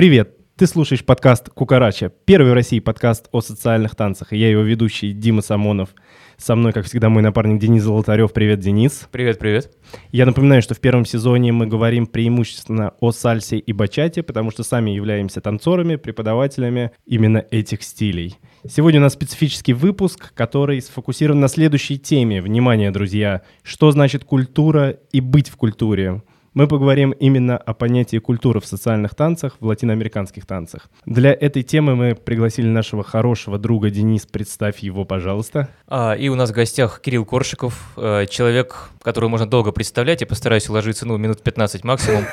[0.00, 0.34] Привет!
[0.56, 4.32] Ты слушаешь подкаст «Кукарача», первый в России подкаст о социальных танцах.
[4.32, 5.90] И я его ведущий Дима Самонов.
[6.38, 8.32] Со мной, как всегда, мой напарник Денис Золотарев.
[8.32, 9.06] Привет, Денис.
[9.12, 9.76] Привет, привет.
[10.10, 14.62] Я напоминаю, что в первом сезоне мы говорим преимущественно о сальсе и бачате, потому что
[14.62, 18.38] сами являемся танцорами, преподавателями именно этих стилей.
[18.66, 22.40] Сегодня у нас специфический выпуск, который сфокусирован на следующей теме.
[22.40, 23.42] Внимание, друзья!
[23.62, 26.22] Что значит культура и быть в культуре?
[26.54, 30.88] Мы поговорим именно о понятии культуры в социальных танцах, в латиноамериканских танцах.
[31.06, 34.26] Для этой темы мы пригласили нашего хорошего друга Денис.
[34.26, 35.68] Представь его, пожалуйста.
[35.86, 40.20] А, и у нас в гостях Кирилл Коршиков, э, человек, которого можно долго представлять.
[40.20, 42.24] Я постараюсь уложиться, ну, минут 15 максимум.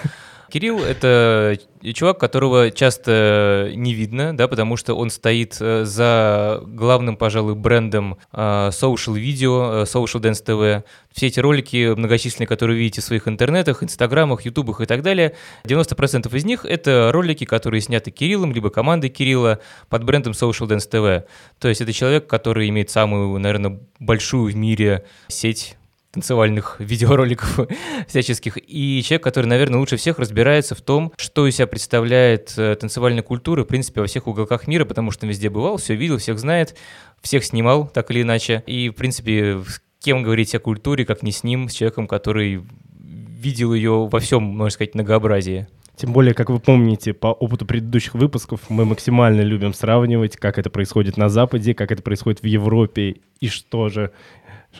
[0.50, 1.58] Кирилл— это
[1.94, 8.18] чувак, которого часто не видно, да, потому что он стоит э, за главным, пожалуй, брендом
[8.32, 8.38] э,
[8.72, 10.84] social э, social dance TV.
[11.12, 15.36] Все эти ролики многочисленные, которые вы видите в своих интернетах, инстаграмах, ютубах и так далее,
[15.66, 20.90] 90% из них— это ролики, которые сняты Кириллом, либо командой Кирилла под брендом Social Dance
[20.90, 21.26] TV.
[21.60, 25.78] То есть это человек, который имеет самую, наверное, большую в мире сеть
[26.18, 27.68] танцевальных видеороликов
[28.08, 32.76] всяческих, и человек, который, наверное, лучше всех разбирается в том, что из себя представляет э,
[32.76, 36.18] танцевальная культура, в принципе, во всех уголках мира, потому что он везде бывал, все видел,
[36.18, 36.76] всех знает,
[37.22, 41.32] всех снимал, так или иначе, и, в принципе, с кем говорить о культуре, как не
[41.32, 42.64] с ним, с человеком, который
[43.00, 45.68] видел ее во всем, можно сказать, многообразии.
[45.98, 50.70] Тем более, как вы помните, по опыту предыдущих выпусков мы максимально любим сравнивать, как это
[50.70, 54.12] происходит на Западе, как это происходит в Европе и что же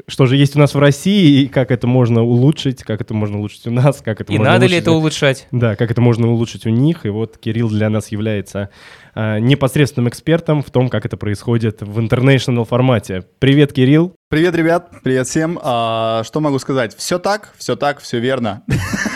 [0.08, 3.38] что же есть у нас в России, и как это можно улучшить, как это можно
[3.38, 4.72] улучшить у нас, как это и можно надо улучшить...
[4.72, 5.48] ли это улучшать?
[5.52, 7.06] Да, как это можно улучшить у них.
[7.06, 8.70] И вот Кирилл для нас является
[9.16, 13.24] э, непосредственным экспертом в том, как это происходит в international формате.
[13.40, 14.17] Привет, Кирилл.
[14.30, 15.58] Привет, ребят, привет всем.
[15.64, 16.94] А, что могу сказать?
[16.98, 18.62] Все так, все так, все верно.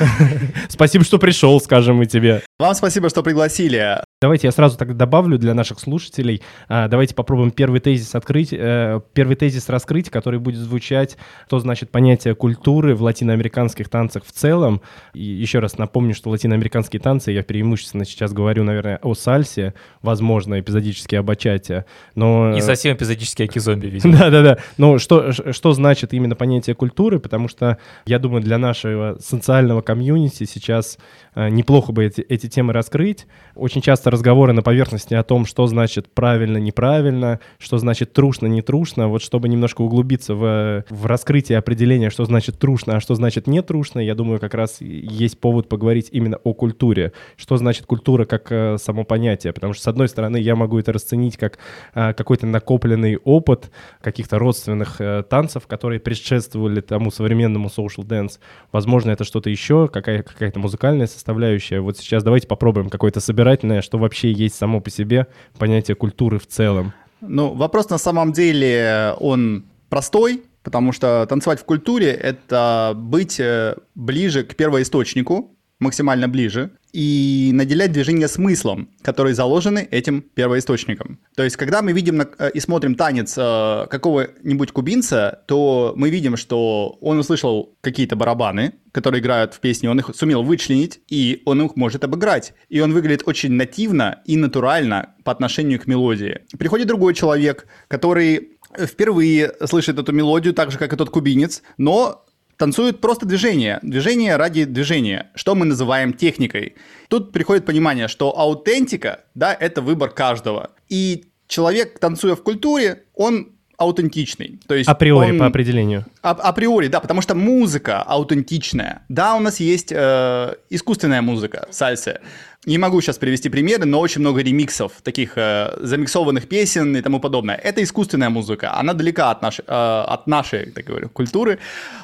[0.69, 2.43] Спасибо, что пришел, скажем мы тебе.
[2.59, 3.97] Вам спасибо, что пригласили.
[4.21, 6.43] Давайте я сразу тогда добавлю для наших слушателей.
[6.69, 11.17] А, давайте попробуем первый тезис открыть, э, первый тезис раскрыть, который будет звучать,
[11.47, 14.81] что значит понятие культуры в латиноамериканских танцах в целом.
[15.13, 19.73] И еще раз напомню, что латиноамериканские танцы, я преимущественно сейчас говорю, наверное, о сальсе,
[20.03, 22.51] возможно, эпизодически о бачате, но...
[22.51, 24.17] Не совсем эпизодически о кизомби, видимо.
[24.17, 24.59] Да-да-да.
[24.77, 27.19] Но что, что значит именно понятие культуры?
[27.19, 30.97] Потому что, я думаю, для нашего социального комьюнити сейчас
[31.35, 33.27] э, неплохо бы эти, эти темы раскрыть.
[33.55, 38.61] Очень часто разговоры на поверхности о том, что значит правильно, неправильно, что значит трушно, не
[38.61, 39.07] трушно.
[39.07, 43.61] Вот чтобы немножко углубиться в, в раскрытие определения, что значит трушно, а что значит не
[43.61, 47.13] трушно, я думаю, как раз есть повод поговорить именно о культуре.
[47.35, 49.53] Что значит культура как э, само понятие?
[49.53, 51.57] Потому что, с одной стороны, я могу это расценить как
[51.95, 58.39] э, какой-то накопленный опыт каких-то родственных э, танцев, которые предшествовали тому современному social dance.
[58.71, 61.79] Возможно, это что-то еще, какая- какая-то музыкальная составляющая.
[61.79, 66.47] Вот сейчас давайте попробуем какое-то собирательное, что вообще есть само по себе понятие культуры в
[66.47, 66.93] целом?
[67.21, 73.75] Ну, вопрос на самом деле, он простой, потому что танцевать в культуре— это быть э,
[73.95, 81.19] ближе к первоисточнику, максимально ближе, и наделять движение смыслом, которые заложены этим первоисточником.
[81.35, 86.37] То есть, когда мы видим э, и смотрим танец э, какого-нибудь кубинца, то мы видим,
[86.37, 91.61] что он услышал какие-то барабаны, которые играют в песне, он их сумел вычленить, и он
[91.61, 92.53] их может обыграть.
[92.69, 96.41] И он выглядит очень нативно и натурально по отношению к мелодии.
[96.59, 102.25] Приходит другой человек, который впервые слышит эту мелодию, так же, как и тот кубинец, но
[102.61, 103.79] танцуют просто движение.
[103.81, 106.75] Движение ради движения, что мы называем техникой.
[107.07, 110.69] Тут приходит понимание, что аутентика, да, это выбор каждого.
[110.87, 114.59] И человек, танцуя в культуре, он аутентичный.
[114.67, 115.39] То есть априори, он...
[115.39, 116.05] по определению.
[116.21, 119.01] А, априори, да, потому что музыка аутентичная.
[119.09, 122.21] Да, у нас есть э, искусственная музыка в сальсе.
[122.67, 127.19] Не могу сейчас привести примеры, но очень много ремиксов, таких э, замиксованных песен и тому
[127.19, 127.55] подобное.
[127.55, 131.57] Это искусственная музыка, она далека от нашей, э, от нашей так говорю, культуры,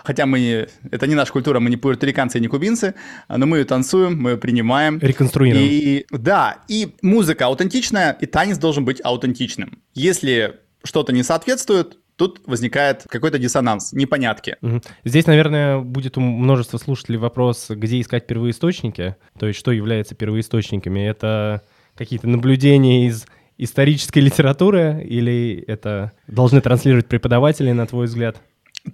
[0.04, 2.96] хотя мы, это не наша культура, мы не пуэрториканцы, не кубинцы,
[3.30, 4.98] но мы ее танцуем, мы ее принимаем.
[5.00, 5.64] Реконструируем.
[5.64, 9.78] И, да, и музыка аутентичная, и танец должен быть аутентичным.
[9.94, 14.58] Если что-то не соответствует, тут возникает какой-то диссонанс, непонятки.
[15.06, 21.00] Здесь, наверное, будет у множества слушателей вопрос, где искать первоисточники, то есть что является первоисточниками.
[21.00, 21.62] Это
[21.96, 23.26] какие-то наблюдения из
[23.58, 28.38] исторической литературы или это должны транслировать преподаватели, на твой взгляд?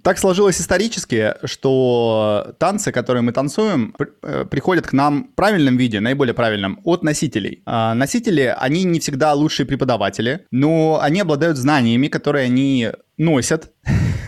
[0.02, 6.00] Так сложилось исторически, что танцы, которые мы танцуем, э, приходят к нам в правильном виде,
[6.00, 7.62] наиболее правильном, от носителей.
[7.66, 13.72] А носители, они не всегда лучшие преподаватели, но они обладают знаниями, которые они носят.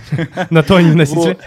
[0.51, 1.39] На то они носители.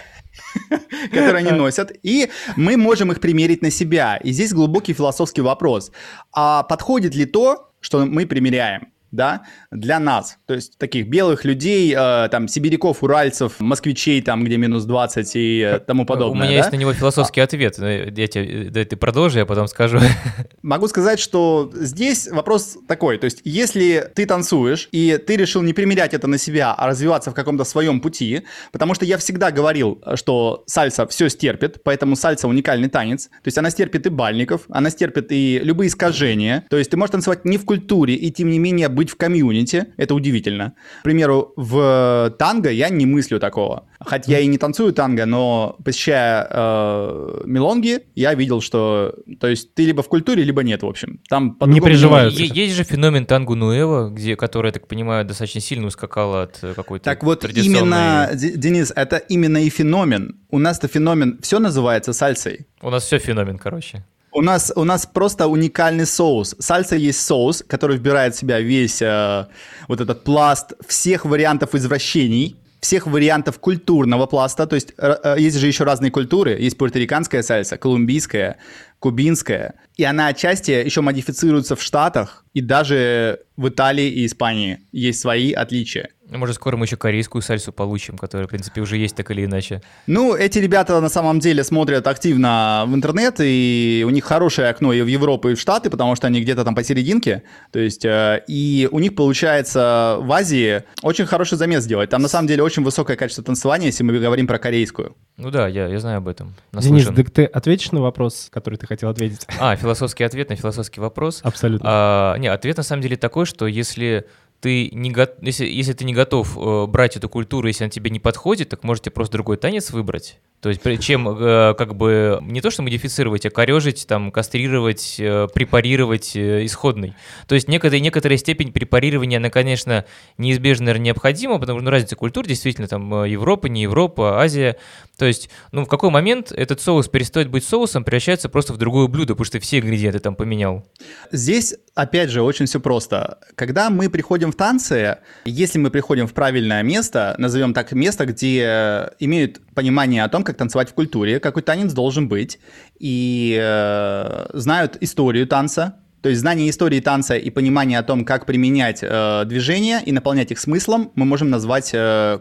[1.10, 4.16] которые они носят, и мы можем их примерить на себя.
[4.16, 5.92] И здесь глубокий философский вопрос.
[6.32, 8.88] А подходит ли то, что мы примеряем?
[9.12, 14.56] Да, для нас, то есть таких белых людей, э, там, сибиряков, уральцев, москвичей, там, где
[14.56, 16.42] минус 20 и э, тому подобное.
[16.42, 16.56] У меня да?
[16.58, 17.44] есть на него философский а...
[17.44, 19.98] ответ, я тебе, да, ты продолжи, я потом скажу.
[20.62, 25.72] Могу сказать, что здесь вопрос такой, то есть если ты танцуешь, и ты решил не
[25.72, 28.42] примерять это на себя, а развиваться в каком-то своем пути,
[28.72, 33.58] потому что я всегда говорил, что сальса все стерпит, поэтому сальса уникальный танец, то есть
[33.58, 37.58] она стерпит и бальников, она стерпит и любые искажения, то есть ты можешь танцевать не
[37.58, 40.74] в культуре, и тем не менее быть в комьюнити, это удивительно.
[41.00, 43.86] К примеру, в танго я не мыслю такого.
[43.98, 49.14] Хотя я и не танцую танго, но посещая э, мелонги, я видел, что...
[49.40, 51.18] То есть ты либо в культуре, либо нет, в общем.
[51.30, 52.42] Там не приживаются.
[52.42, 57.04] Есть же феномен танго нуэва, где, который, я так понимаю, достаточно сильно ускакала от какой-то
[57.04, 60.36] Так вот, именно, Денис, это именно и феномен.
[60.50, 62.66] У нас-то феномен, все называется сальсой.
[62.82, 64.04] У нас все феномен, короче.
[64.32, 66.54] У нас, у нас просто уникальный соус.
[66.58, 69.46] Сальса есть соус, который вбирает в себя весь э,
[69.88, 74.66] вот этот пласт всех вариантов извращений, всех вариантов культурного пласта.
[74.66, 76.56] То есть э, э есть же еще разные культуры.
[76.60, 78.56] Есть пуэрториканская сальса, колумбийская,
[79.00, 79.74] кубинская.
[79.96, 85.52] И она отчасти еще модифицируется в Штатах, и даже в Италии и Испании есть свои
[85.52, 86.10] отличия.
[86.30, 89.44] Ну, может, скоро мы еще корейскую сальсу получим, которая, в принципе, уже есть так или
[89.44, 89.82] иначе.
[90.06, 94.92] Ну, эти ребята на самом деле смотрят активно в интернет, и у них хорошее окно
[94.92, 97.42] и в Европу, и в Штаты, потому что они где-то там посерединке.
[97.72, 102.10] То есть, э, и у них получается в Азии очень хороший замес сделать.
[102.10, 105.16] Там на самом деле очень высокое качество танцевания, если мы говорим про корейскую.
[105.36, 106.54] Ну да, я, я знаю об этом.
[106.70, 106.96] Наслышан.
[106.96, 109.46] Денис, так ты ответишь на вопрос, который ты хотел ответить?
[109.58, 111.40] А, философский ответ на философский вопрос.
[111.44, 111.88] Абсолютно.
[111.88, 114.26] А, не, ответ на самом деле такой, что если
[114.60, 115.26] ты не го...
[115.40, 118.82] если, если ты не готов э, брать эту культуру, если она тебе не подходит, так
[118.82, 120.38] можете просто другой танец выбрать.
[120.60, 125.48] То есть чем э, как бы не то что модифицировать, а корежить, там, кастрировать, э,
[125.52, 127.14] препарировать э, исходный.
[127.46, 130.04] То есть некоторая, некоторая степень препарирования, она, конечно,
[130.36, 134.76] неизбежно, наверное, необходима, потому что ну, разница культур, действительно, там Европа, не Европа, Азия.
[135.16, 139.06] То есть, ну, в какой момент этот соус перестает быть соусом, превращается просто в другое
[139.06, 140.86] блюдо, потому что все ингредиенты там поменял.
[141.32, 143.38] Здесь, опять же, очень все просто.
[143.54, 149.10] Когда мы приходим в танцы, если мы приходим в правильное место, назовем так место, где
[149.18, 152.58] имеют понимание о том, как танцевать в культуре, какой танец должен быть,
[152.98, 158.46] и э, знают историю танца, то есть знание истории танца и понимание о том, как
[158.46, 162.40] применять э, движения и наполнять их смыслом, мы можем назвать э,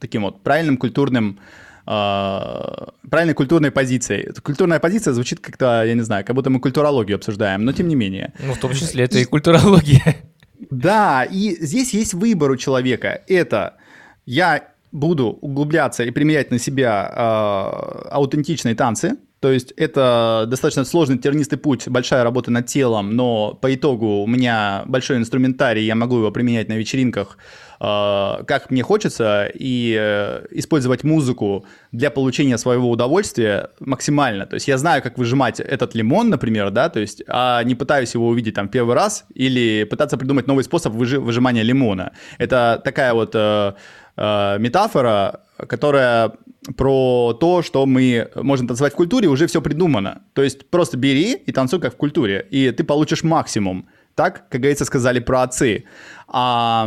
[0.00, 1.38] таким вот правильным культурным
[1.86, 1.90] э,
[3.10, 4.32] правильной культурной позицией.
[4.42, 7.94] Культурная позиция звучит как-то, я не знаю, как будто мы культурологию обсуждаем, но тем не
[7.94, 8.32] менее.
[8.40, 10.16] Ну, в том числе это и культурология.
[10.70, 13.22] Да, и здесь есть выбор у человека.
[13.28, 13.76] Это
[14.26, 19.16] я буду углубляться и применять на себя э, аутентичные танцы.
[19.40, 24.26] То есть это достаточно сложный тернистый путь, большая работа над телом, но по итогу у
[24.26, 27.38] меня большой инструментарий, я могу его применять на вечеринках,
[27.80, 34.44] как мне хочется, и э, использовать музыку для получения своего удовольствия максимально.
[34.44, 38.14] То есть я знаю, как выжимать этот лимон, например, да, то есть, а не пытаюсь
[38.14, 42.12] его увидеть там первый раз или пытаться придумать новый способ выжи- выжимания лимона.
[42.38, 43.30] Это такая вот...
[43.34, 43.72] Э,
[44.16, 46.32] э, метафора, которая
[46.76, 50.22] про то, что мы можем танцевать в культуре, уже все придумано.
[50.34, 53.88] То есть просто бери и танцуй как в культуре, и ты получишь максимум.
[54.20, 55.84] Так, как говорится, сказали про отцы.
[56.28, 56.86] А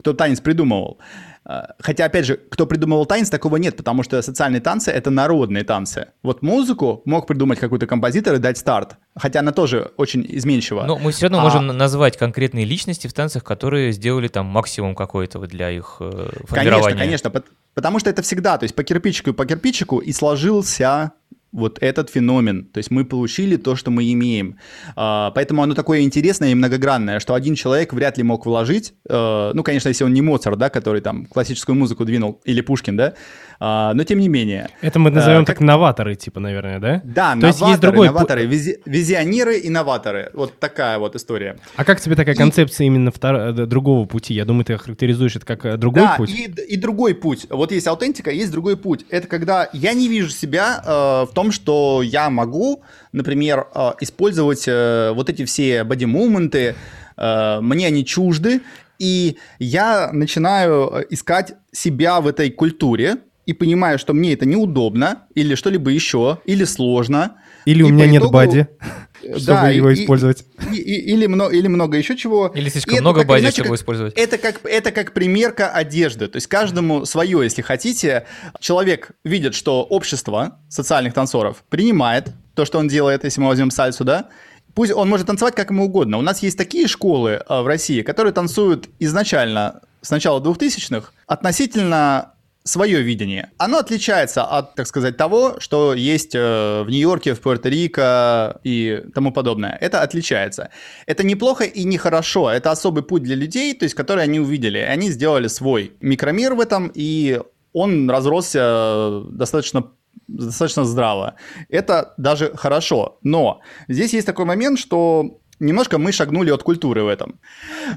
[0.00, 0.98] кто танец придумывал?
[1.44, 5.62] А, хотя, опять же, кто придумывал танец, такого нет, потому что социальные танцы— это народные
[5.62, 6.08] танцы.
[6.24, 10.82] Вот музыку мог придумать какой-то композитор и дать старт, хотя она тоже очень изменчива.
[10.82, 11.42] Но мы все равно а...
[11.44, 16.98] можем назвать конкретные личности в танцах, которые сделали там максимум какой-то для их э, формирования.
[16.98, 21.12] Конечно, конечно, потому что это всегда, то есть по кирпичику и по кирпичику и сложился
[21.52, 22.66] вот этот феномен.
[22.66, 24.58] То есть мы получили то, что мы имеем.
[24.96, 29.50] А, поэтому оно такое интересное и многогранное, что один человек вряд ли мог вложить, э,
[29.54, 33.14] ну, конечно, если он не Моцарт, да, который там классическую музыку двинул, или Пушкин, да,
[33.60, 34.70] а, но тем не менее.
[34.82, 37.00] Это мы назовем а, так новаторы, типа, наверное, да?
[37.04, 38.06] Да, То новаторы, есть, есть другой...
[38.06, 38.78] новаторы, визи...
[38.84, 40.30] визионеры и новаторы.
[40.34, 41.58] Вот такая вот история.
[41.74, 42.38] А как тебе такая и...
[42.38, 43.34] концепция именно втор...
[43.34, 44.34] Э, другого пути?
[44.34, 46.30] Я думаю, ты характеризуешь это как э, другой да, путь.
[46.30, 47.46] И, и другой путь.
[47.50, 49.04] Вот есть аутентика, есть другой путь.
[49.10, 50.90] Это когда я не вижу себя э,
[51.28, 56.76] в том, что я могу, например, э, использовать э, вот эти все боди-мументы,
[57.16, 58.60] э, мне они чужды,
[58.98, 65.22] и я начинаю э, искать себя в этой культуре, и понимаю, что мне это неудобно,
[65.34, 67.36] или что-либо еще, или сложно.
[67.64, 68.34] Или у меня нет итогу...
[68.34, 68.66] бади.
[69.20, 70.44] чтобы да, его и, использовать.
[70.70, 72.48] И, и, или, много, или много еще чего.
[72.54, 74.14] Или слишком и много бази, чтобы как, использовать.
[74.18, 76.28] Это как, это как примерка одежды.
[76.28, 78.26] То есть каждому свое, если хотите.
[78.60, 84.04] Человек видит, что общество социальных танцоров принимает то, что он делает, если мы возьмем сальсу,
[84.04, 84.28] да,
[84.74, 86.18] пусть он может танцевать как ему угодно.
[86.18, 92.34] У нас есть такие школы э, в России, которые танцуют изначально с начала 2000-х относительно
[92.68, 93.50] свое видение.
[93.58, 99.32] Оно отличается от, так сказать, того, что есть э, в Нью-Йорке, в Пуэрто-Рико и тому
[99.32, 99.78] подобное.
[99.80, 100.68] Это отличается.
[101.06, 102.50] Это неплохо и нехорошо.
[102.50, 104.78] Это особый путь для людей, то есть, который они увидели.
[104.78, 107.40] Они сделали свой микромир в этом, и
[107.72, 109.84] он разросся э, достаточно
[110.26, 111.36] достаточно здраво.
[111.70, 113.18] Это даже хорошо.
[113.22, 117.38] Но здесь есть такой момент, что немножко мы шагнули от культуры в этом.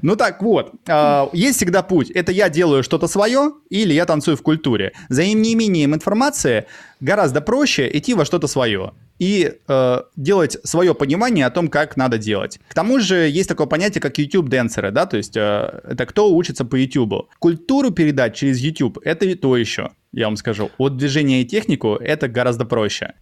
[0.01, 2.11] Ну так вот, э, есть всегда путь.
[2.11, 4.93] Это я делаю что-то свое или я танцую в культуре.
[5.09, 6.65] За неимением информации
[6.99, 12.17] гораздо проще идти во что-то свое и э, делать свое понимание о том, как надо
[12.17, 12.59] делать.
[12.69, 16.65] К тому же есть такое понятие, как YouTube-денсеры, да, то есть э, это кто учится
[16.65, 17.27] по YouTube.
[17.37, 20.71] Культуру передать через YouTube— это и то еще, я вам скажу.
[20.79, 23.13] От движения и технику это гораздо проще.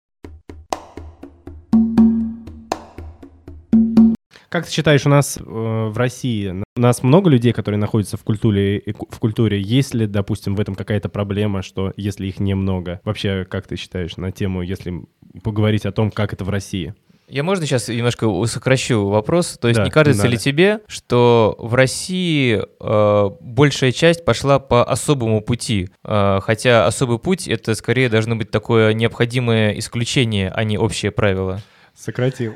[4.49, 8.23] Как ты считаешь, у нас э, в России, у нас много людей, которые находятся в
[8.23, 9.61] культуре, в культуре?
[9.61, 12.99] Есть ли, допустим, в этом какая-то проблема, что если их немного?
[13.03, 15.03] Вообще, как ты считаешь на тему, если
[15.43, 16.95] поговорить о том, как это в России?
[17.27, 19.59] Я можно сейчас немножко сокращу вопрос?
[19.61, 24.57] То есть да, не кажется не ли тебе, что в России э, большая часть пошла
[24.57, 30.63] по особому пути, э, хотя особый путь это скорее должно быть такое необходимое исключение, а
[30.63, 31.61] не общее правило?
[31.99, 32.55] Сократил.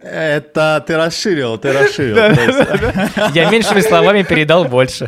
[0.00, 2.16] Это ты расширил, ты расширил.
[3.34, 5.06] Я меньшими словами передал больше.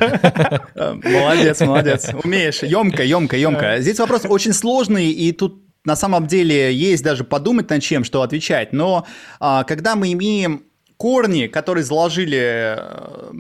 [0.75, 2.11] Молодец, молодец.
[2.23, 2.63] Умеешь.
[2.63, 3.77] Емко, емко, емко.
[3.81, 8.23] Здесь вопрос очень сложный, и тут на самом деле есть даже подумать над чем, что
[8.23, 8.73] отвечать.
[8.73, 9.07] Но
[9.41, 10.65] а, когда мы имеем
[10.97, 13.33] корни, которые заложили э,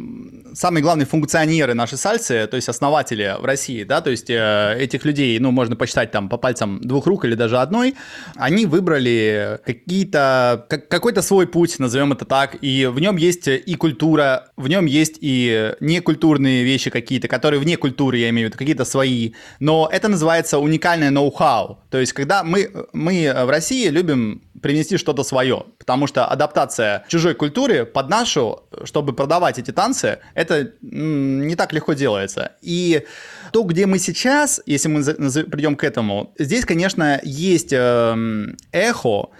[0.54, 5.04] самые главные функционеры нашей сальсы, то есть основатели в России, да, то есть э, этих
[5.04, 7.94] людей, ну, можно посчитать там по пальцам двух рук или даже одной,
[8.37, 13.75] они выбрали какие-то, как, какой-то свой путь, назовем это так, и в нем есть и
[13.76, 18.58] культура, в нем есть и некультурные вещи какие-то, которые вне культуры, я имею в виду,
[18.58, 24.42] какие-то свои, но это называется уникальное ноу-хау, то есть когда мы, мы в России любим
[24.62, 27.43] привнести что-то свое, потому что адаптация чужой культуры
[27.84, 32.52] под нашу, чтобы продавать эти танцы, это не так легко делается.
[32.62, 33.04] И
[33.52, 35.02] то, где мы сейчас, если мы
[35.44, 39.30] придем к этому, здесь, конечно, есть эм, эхо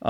[0.00, 0.06] э,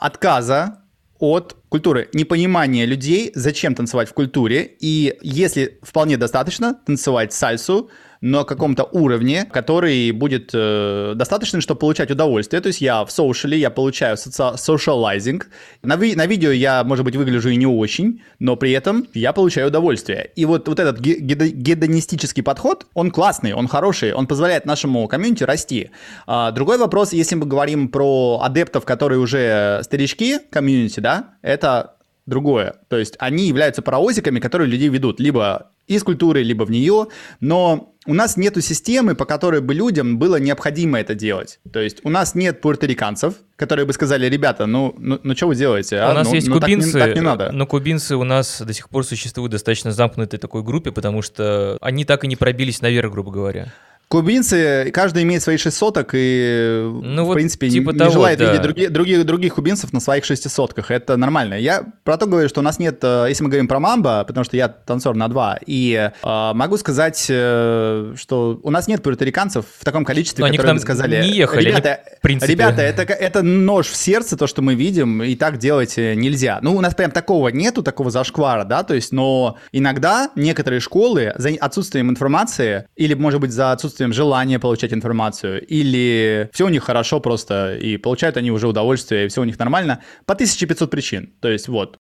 [0.00, 0.78] отказа
[1.18, 7.90] от культуры, непонимание людей, зачем танцевать в культуре, и если вполне достаточно танцевать сальсу,
[8.20, 12.60] на каком-то уровне, который будет э, достаточным, чтобы получать удовольствие.
[12.60, 15.42] То есть я в соушале, я получаю socializing.
[15.82, 19.32] На, ви- на видео я, может быть, выгляжу и не очень, но при этом я
[19.32, 20.30] получаю удовольствие.
[20.36, 25.90] И вот, вот этот гедонистический подход, он классный, он хороший, он позволяет нашему комьюнити расти.
[26.26, 31.94] А, другой вопрос, если мы говорим про адептов, которые уже старички комьюнити, да, это
[32.26, 32.74] другое.
[32.88, 37.06] То есть они являются паровозиками, которые людей ведут либо из культуры, либо в нее,
[37.40, 41.60] но у нас нету системы, по которой бы людям было необходимо это делать.
[41.70, 45.54] То есть у нас нет пуэрториканцев, которые бы сказали, ребята, ну, ну, ну что вы
[45.54, 45.98] делаете?
[45.98, 46.12] А?
[46.12, 47.52] У нас ну, есть ну, кубинцы, так не, так не надо.
[47.52, 51.76] но кубинцы у нас до сих пор существуют в достаточно замкнутой такой группе, потому что
[51.82, 53.74] они так и не пробились наверх, грубо говоря.
[54.08, 58.14] Кубинцы, каждый имеет свои 6 соток и, ну, в вот принципе, типа не, того, не
[58.14, 58.46] желает да.
[58.46, 60.90] видеть других, других, других кубинцев на своих шестисотках.
[60.90, 61.54] Это нормально.
[61.54, 64.44] Я про то говорю, что у нас нет, э, если мы говорим про мамба, потому
[64.44, 69.66] что я танцор на два, и э, могу сказать, э, что у нас нет пуэрториканцев
[69.78, 71.22] в таком количестве, Но которые бы сказали.
[71.22, 75.36] не ехали, ребята, они, ребята это, это нож в сердце, то, что мы видим, и
[75.36, 76.60] так делать нельзя.
[76.62, 81.34] Ну, у нас прям такого нету, такого зашквара, да, то есть, но иногда некоторые школы
[81.36, 86.68] за отсутствием информации или, может быть, за отсутствием отсутствием желания получать информацию, или все у
[86.68, 90.90] них хорошо просто, и получают они уже удовольствие, и все у них нормально, по 1500
[90.90, 91.32] причин.
[91.40, 91.96] То есть вот.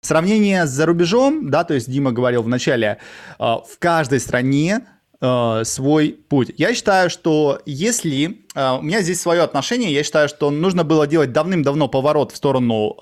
[0.00, 2.98] Сравнение с за рубежом, да, то есть Дима говорил в начале,
[3.38, 4.80] э, в каждой стране
[5.20, 6.52] э, свой путь.
[6.58, 8.44] Я считаю, что если...
[8.56, 12.36] Э, у меня здесь свое отношение, я считаю, что нужно было делать давным-давно поворот в
[12.36, 12.96] сторону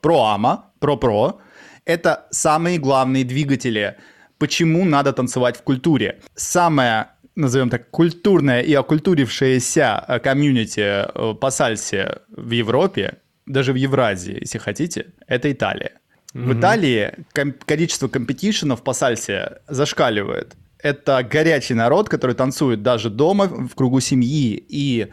[0.00, 1.40] про-ама, про-про,
[1.88, 3.96] это самые главные двигатели,
[4.38, 6.20] почему надо танцевать в культуре.
[6.36, 13.76] Самое назовем так, культурное и окультурившееся э, комьюнити э, по сальсе в Европе, даже в
[13.76, 15.92] Евразии, если хотите, это Италия.
[16.34, 16.44] Mm-hmm.
[16.44, 20.56] В Италии ком- количество компетишенов по сальсе зашкаливает.
[20.78, 24.62] Это горячий народ, который танцует даже дома, в кругу семьи.
[24.68, 25.08] И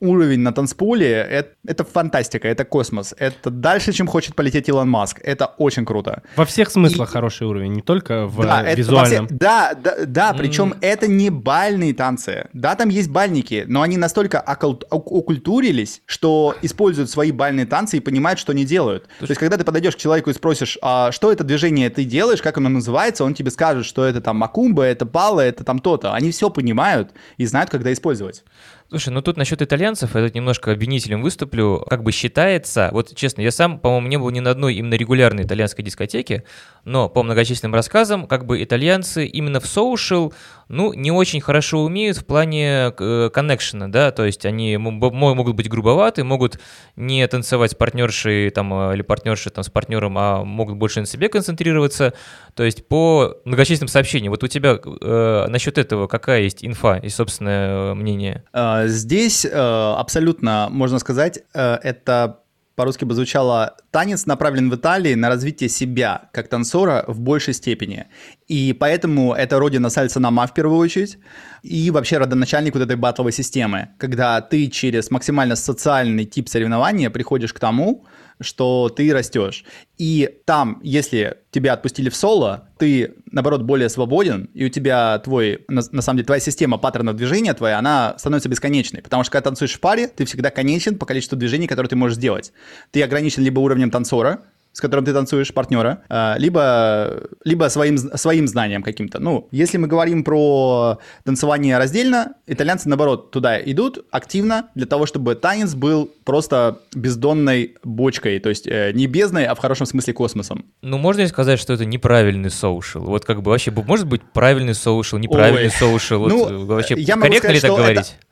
[0.00, 3.14] уровень на танцполе это, это фантастика, это космос.
[3.18, 5.20] Это дальше, чем хочет полететь Илон Маск.
[5.22, 6.22] Это очень круто.
[6.36, 7.12] Во всех смыслах и...
[7.12, 9.26] хороший уровень, не только в да, визуальном.
[9.26, 9.36] Все...
[9.36, 10.78] Да, да, да, причем mm.
[10.80, 12.48] это не бальные танцы.
[12.52, 18.38] Да, там есть бальники, но они настолько окультурились, что используют свои бальные танцы и понимают,
[18.38, 19.06] что они делают.
[19.18, 22.42] То есть, когда ты подойдешь к человеку и спросишь, а что это движение ты делаешь,
[22.42, 26.14] как оно называется, он тебе скажет, что это там макумба, это пала, это там то-то.
[26.14, 28.44] Они все понимают и знают, когда использовать.
[28.90, 31.86] Слушай, ну тут насчет итальянцев, я тут немножко обвинителем выступлю.
[31.88, 35.44] Как бы считается, вот честно, я сам, по-моему, не был ни на одной именно регулярной
[35.44, 36.42] итальянской дискотеке,
[36.84, 40.34] но по многочисленным рассказам, как бы итальянцы именно в соушил,
[40.70, 45.68] ну, не очень хорошо умеют в плане э, коннекшена, да, то есть они могут быть
[45.68, 46.60] грубоваты, могут
[46.94, 51.06] не танцевать с партнершей там, э, или партнершей там, с партнером, а могут больше на
[51.06, 52.14] себе концентрироваться,
[52.54, 54.30] то есть по многочисленным сообщениям.
[54.30, 58.44] Вот у тебя э, насчет этого какая есть инфа и собственное мнение?
[58.52, 62.38] А, здесь э, абсолютно, можно сказать, э, это
[62.80, 68.06] по-русски бы звучало «танец направлен в Италии на развитие себя как танцора в большей степени».
[68.48, 71.18] И поэтому это родина сальса нама в первую очередь,
[71.62, 77.52] и вообще родоначальник вот этой батловой системы, когда ты через максимально социальный тип соревнования приходишь
[77.52, 78.06] к тому,
[78.40, 79.64] что ты растешь.
[79.98, 85.64] И там, если тебя отпустили в соло, ты, наоборот, более свободен, и у тебя твой,
[85.68, 89.02] на, на самом деле, твоя система паттернов движения твоя, она становится бесконечной.
[89.02, 92.16] Потому что когда танцуешь в паре, ты всегда конечен по количеству движений, которые ты можешь
[92.16, 92.52] сделать.
[92.90, 98.46] Ты ограничен либо уровнем танцора, с которым ты танцуешь, партнера, а, либо, либо своим, своим
[98.46, 99.18] знанием каким-то.
[99.18, 105.34] Ну, если мы говорим про танцевание раздельно, итальянцы, наоборот, туда идут активно для того, чтобы
[105.34, 110.64] танец был просто бездонной бочкой, то есть э, не бездной, а в хорошем смысле космосом.
[110.82, 113.02] Ну, можно ли сказать, что это неправильный соушил?
[113.02, 116.28] Вот как бы вообще, может быть правильный соушил, неправильный соушил?
[116.28, 117.98] Ну, вот, вообще, я корректно сказать, ли так говорить?
[117.98, 118.29] Это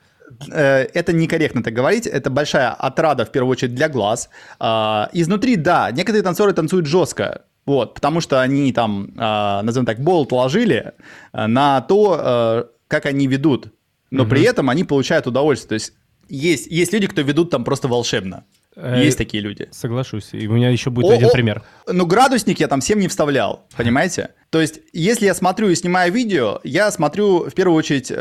[0.50, 4.28] это некорректно так говорить, это большая отрада, в первую очередь, для глаз.
[4.58, 10.00] А, изнутри, да, некоторые танцоры танцуют жестко, вот, потому что они там, а, назовем так,
[10.00, 10.92] болт ложили
[11.32, 13.72] э, на то, э, как они ведут,
[14.10, 14.30] но угу.
[14.30, 15.68] при этом они получают удовольствие.
[15.68, 15.92] То есть
[16.28, 18.44] есть, есть люди, кто ведут там просто волшебно.
[18.96, 19.68] Есть такие люди.
[19.70, 20.30] Соглашусь.
[20.32, 21.62] И у меня еще будет о, один о, пример.
[21.86, 24.30] Ну, градусник я там всем не вставлял, понимаете?
[24.50, 28.12] То есть, если я смотрю и снимаю видео, я смотрю в первую очередь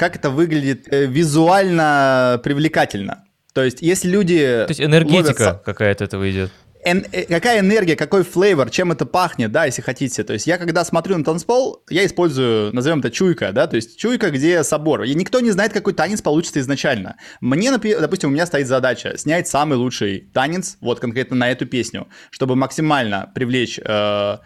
[0.00, 3.24] как это выглядит э, визуально привлекательно.
[3.52, 4.38] То есть, если люди...
[4.38, 6.50] То есть энергетика какая-то этого идет.
[6.84, 10.24] Эн- э, какая энергия, какой флейвор, чем это пахнет, да, если хотите.
[10.24, 13.98] То есть я когда смотрю на танцпол, я использую, назовем это чуйка, да, то есть
[13.98, 15.02] чуйка, где собор.
[15.02, 17.16] И никто не знает, какой танец получится изначально.
[17.40, 22.08] Мне, допустим, у меня стоит задача снять самый лучший танец, вот конкретно на эту песню,
[22.30, 23.78] чтобы максимально привлечь...
[23.84, 24.38] Э-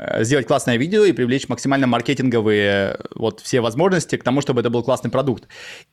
[0.00, 4.70] Э, сделать классное видео и привлечь максимально маркетинговые вот все возможности к тому, чтобы это
[4.70, 5.46] был классный продукт.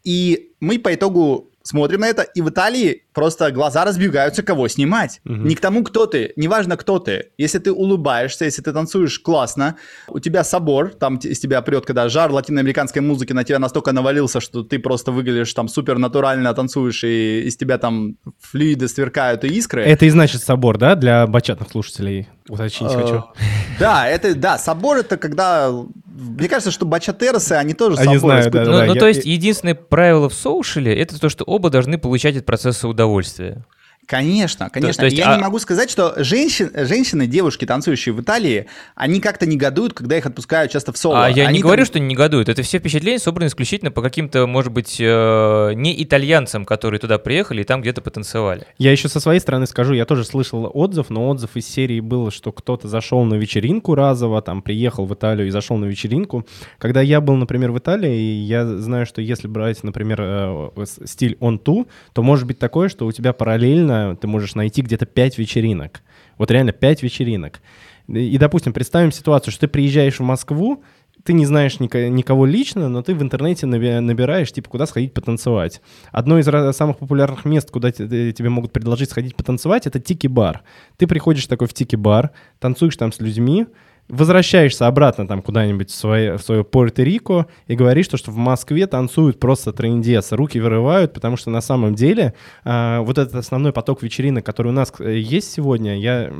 [0.06, 5.20] И мы по итогу смотрим на это, и в Италии просто глаза разбегаются, кого снимать.
[5.26, 5.34] Угу.
[5.34, 7.32] Не к тому, кто ты, неважно, кто ты.
[7.38, 9.76] Если ты улыбаешься, если ты танцуешь классно,
[10.08, 14.40] у тебя собор, там из тебя прет, когда жар латиноамериканской музыки на тебя настолько навалился,
[14.40, 19.48] что ты просто выглядишь там супер натурально танцуешь, и из тебя там флюиды сверкают и
[19.48, 19.84] искры.
[19.84, 22.30] Это и значит собор, да, для бачатных слушателей?
[22.50, 23.16] Уточнить хочу.
[23.16, 23.22] Э,
[23.80, 25.72] да, это, да, собор это когда...
[26.18, 30.30] Мне кажется, что бачатерсы, они тоже собор знаю, да, Ну, ну то есть единственное правило
[30.30, 33.64] в соушеле, это то, что оба должны получать от процесса удовольствие.
[34.08, 34.94] Конечно, конечно.
[34.94, 35.36] То, то есть, я а...
[35.36, 40.26] не могу сказать, что женщин, женщины, девушки, танцующие в Италии, они как-то негодуют, когда их
[40.26, 41.26] отпускают часто в соло.
[41.26, 41.68] А я они не там...
[41.68, 42.48] говорю, что не негодуют.
[42.48, 47.62] Это все впечатления собраны исключительно по каким-то, может быть, э, не итальянцам, которые туда приехали
[47.62, 48.66] и там где-то потанцевали.
[48.78, 52.32] Я еще со своей стороны скажу, я тоже слышал отзыв, но отзыв из серии был,
[52.32, 56.48] что кто-то зашел на вечеринку разово, там приехал в Италию и зашел на вечеринку.
[56.78, 61.88] Когда я был, например, в Италии, я знаю, что если брать, например, э, стиль on-two,
[62.14, 66.02] то может быть такое, что у тебя параллельно ты можешь найти где-то 5 вечеринок.
[66.38, 67.62] Вот реально 5 вечеринок.
[68.08, 70.84] И, допустим, представим ситуацию, что ты приезжаешь в Москву,
[71.24, 75.82] ты не знаешь никого лично, но ты в интернете набираешь, типа, куда сходить потанцевать.
[76.12, 80.64] Одно из самых популярных мест, куда тебе могут предложить сходить потанцевать, это тики-бар.
[80.96, 83.66] Ты приходишь такой в тики-бар, танцуешь там с людьми,
[84.10, 88.88] возвращаешься обратно там куда-нибудь в свое, в свое Пуэрто-Рико и говоришь, что, что в Москве
[88.88, 94.04] танцуют просто трендец, руки вырывают, потому что на самом деле э, вот этот основной поток
[94.04, 96.32] вечеринок, который у нас э, есть сегодня, я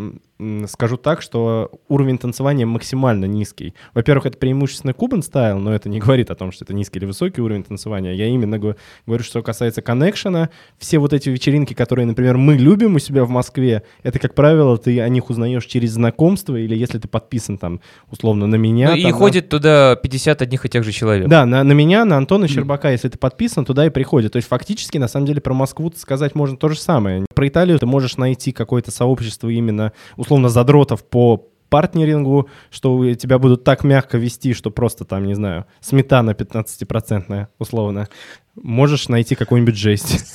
[0.68, 3.74] скажу так, что уровень танцевания максимально низкий.
[3.94, 7.06] Во-первых, это преимущественно кубан стайл, но это не говорит о том, что это низкий или
[7.06, 8.14] высокий уровень танцевания.
[8.14, 10.50] Я именно говорю, что касается коннекшена.
[10.78, 14.78] Все вот эти вечеринки, которые, например, мы любим у себя в Москве, это, как правило,
[14.78, 18.88] ты о них узнаешь через знакомство или если ты подписан там условно на меня.
[18.88, 21.28] Ну, там, и на- ходит туда 50 одних и тех же человек.
[21.28, 24.34] Да, на, на меня, на Антона Щербака, если ты подписан, туда и приходит.
[24.34, 27.26] То есть фактически, на самом деле, про Москву сказать можно то же самое.
[27.34, 33.64] Про Италию ты можешь найти какое-то сообщество именно, условно, задротов по партнерингу, что тебя будут
[33.64, 38.08] так мягко вести, что просто там, не знаю, сметана 15-процентная, условно.
[38.56, 40.26] Можешь найти какую-нибудь жесть,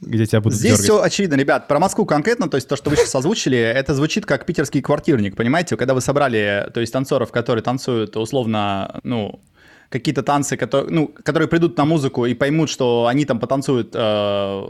[0.00, 0.84] где тебя будут Здесь дергать.
[0.84, 1.68] все очевидно, ребят.
[1.68, 5.36] Про Москву конкретно, то есть то, что вы сейчас озвучили, это звучит как питерский квартирник,
[5.36, 5.76] понимаете?
[5.76, 9.40] Когда вы собрали, то есть танцоров, которые танцуют условно, ну,
[9.88, 14.62] какие-то танцы, которые, ну, которые придут на музыку и поймут, что они там потанцуют э,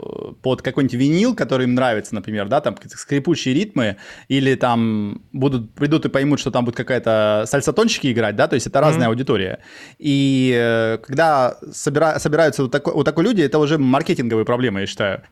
[0.43, 3.97] под какой-нибудь винил, который им нравится, например, да, там скрипучие ритмы,
[4.29, 8.67] или там будут, придут и поймут, что там будет какая-то сальсатончики играть, да, то есть
[8.67, 9.61] это разная аудитория.
[9.99, 14.87] И э, когда собира- собираются вот такой, вот такой люди, это уже маркетинговые проблемы, я
[14.87, 15.23] считаю.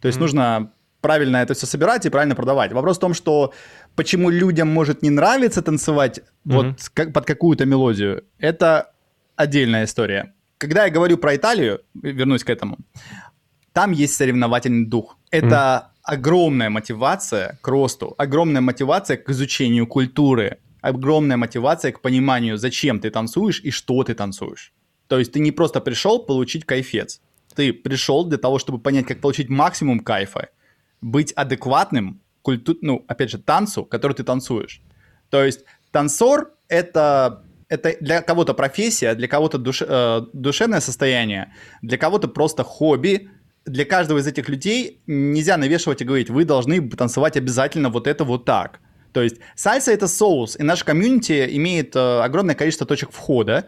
[0.00, 2.72] То есть нужно правильно это все собирать и правильно продавать.
[2.72, 3.52] Вопрос в том, что
[3.94, 8.92] почему людям может не нравиться танцевать вот как, под какую-то мелодию, это
[9.38, 10.34] отдельная история.
[10.58, 12.78] Когда я говорю про Италию, вернусь к этому,
[13.72, 15.16] там есть соревновательный дух.
[15.30, 22.98] Это огромная мотивация к росту, огромная мотивация к изучению культуры, огромная мотивация к пониманию, зачем
[22.98, 24.72] ты танцуешь и что ты танцуешь.
[25.06, 27.20] То есть ты не просто пришел получить кайфец.
[27.54, 30.48] Ты пришел для того, чтобы понять, как получить максимум кайфа,
[31.00, 32.76] быть адекватным, культу...
[32.82, 34.82] ну, опять же, танцу, который ты танцуешь.
[35.30, 39.82] То есть танцор— это, это для кого-то профессия, для кого-то душ...
[39.86, 41.52] э, душевное состояние,
[41.82, 43.30] для кого-то просто хобби.
[43.66, 48.24] Для каждого из этих людей нельзя навешивать и говорить, вы должны танцевать обязательно вот это
[48.24, 48.80] вот так.
[49.12, 53.66] То есть сальса— это соус, и наш комьюнити имеет э, огромное количество точек входа.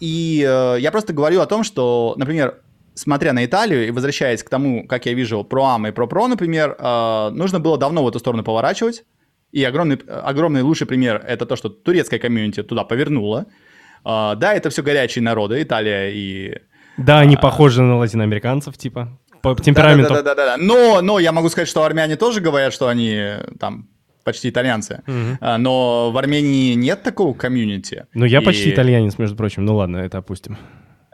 [0.00, 2.60] И э, я просто говорю о том, что, например,
[2.94, 7.30] смотря на Италию и возвращаясь к тому, как я вижу про-ам и про-про, например, э,
[7.30, 9.04] нужно было давно в эту сторону поворачивать.
[9.56, 13.46] И огромный, огромный лучший пример— это то, что турецкая комьюнити туда повернула.
[14.04, 16.58] Э, да, это все горячие народы, Италия и...
[16.98, 20.12] Да, они похожи на латиноамериканцев, типа, по темпераменту.
[20.12, 20.56] Да-да-да.
[20.58, 23.88] Но, но я могу сказать, что армяне тоже говорят, что они там
[24.24, 25.02] почти итальянцы.
[25.40, 28.04] А, Но в Армении нет такого комьюнити.
[28.12, 29.64] Ну, я И почти итальянец, между прочим.
[29.64, 30.58] Ну ладно, это опустим.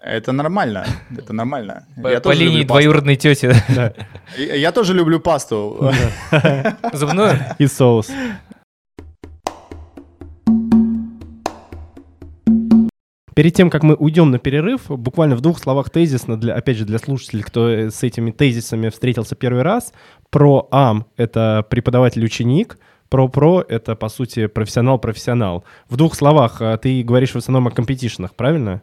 [0.02, 0.84] Это нормально.
[1.16, 1.86] Это нормально.
[2.02, 3.52] По, Я по тоже линии двоюродной тети.
[3.68, 3.92] Да.
[4.36, 5.92] Я я тоже люблю пасту.
[6.92, 7.38] Зубную?
[7.58, 8.10] И соус.
[13.34, 16.84] Перед тем, как мы уйдем на перерыв, буквально в двух словах тезисно, для, опять же,
[16.84, 19.94] для слушателей, кто э, с этими тезисами встретился первый раз,
[20.30, 25.64] про АМ— это преподаватель-ученик, про про— это, по сути, профессионал-профессионал.
[25.88, 28.82] В двух словах, а, ты говоришь в основном о компетишенах, правильно?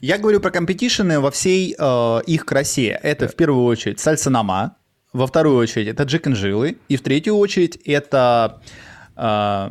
[0.00, 2.98] Я говорю про компетишены во всей э, их красе.
[3.02, 4.76] Это в первую очередь сальсанама,
[5.12, 8.62] во вторую очередь это джекенжилы, и в третью очередь это
[9.16, 9.70] э,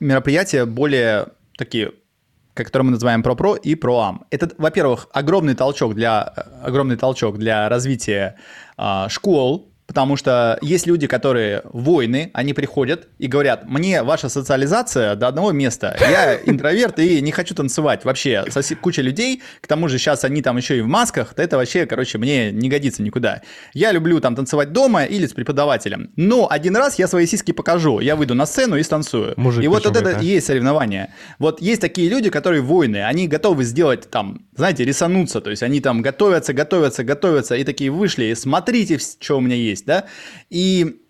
[0.00, 1.92] мероприятия более такие,
[2.54, 4.24] которые мы называем про-про и про-ам.
[4.30, 8.36] Это, во-первых, огромный толчок для, э, огромный толчок для развития
[8.76, 15.14] э, школ, потому что есть люди, которые воины, они приходят и говорят, мне ваша социализация
[15.16, 18.44] до одного места, я интроверт и не хочу танцевать вообще,
[18.80, 21.84] куча людей, к тому же сейчас они там еще и в масках, то это вообще,
[21.84, 23.42] короче, мне не годится никуда.
[23.74, 28.00] Я люблю там танцевать дома или с преподавателем, но один раз я свои сиськи покажу,
[28.00, 29.34] я выйду на сцену и станцую.
[29.36, 31.12] Мужик и вот, вот это это, и есть соревнования.
[31.38, 35.80] Вот есть такие люди, которые воины, они готовы сделать там, знаете, рисануться, то есть они
[35.80, 40.06] там готовятся, готовятся, готовятся, и такие вышли, и смотрите, что у меня есть, да,
[40.50, 41.02] и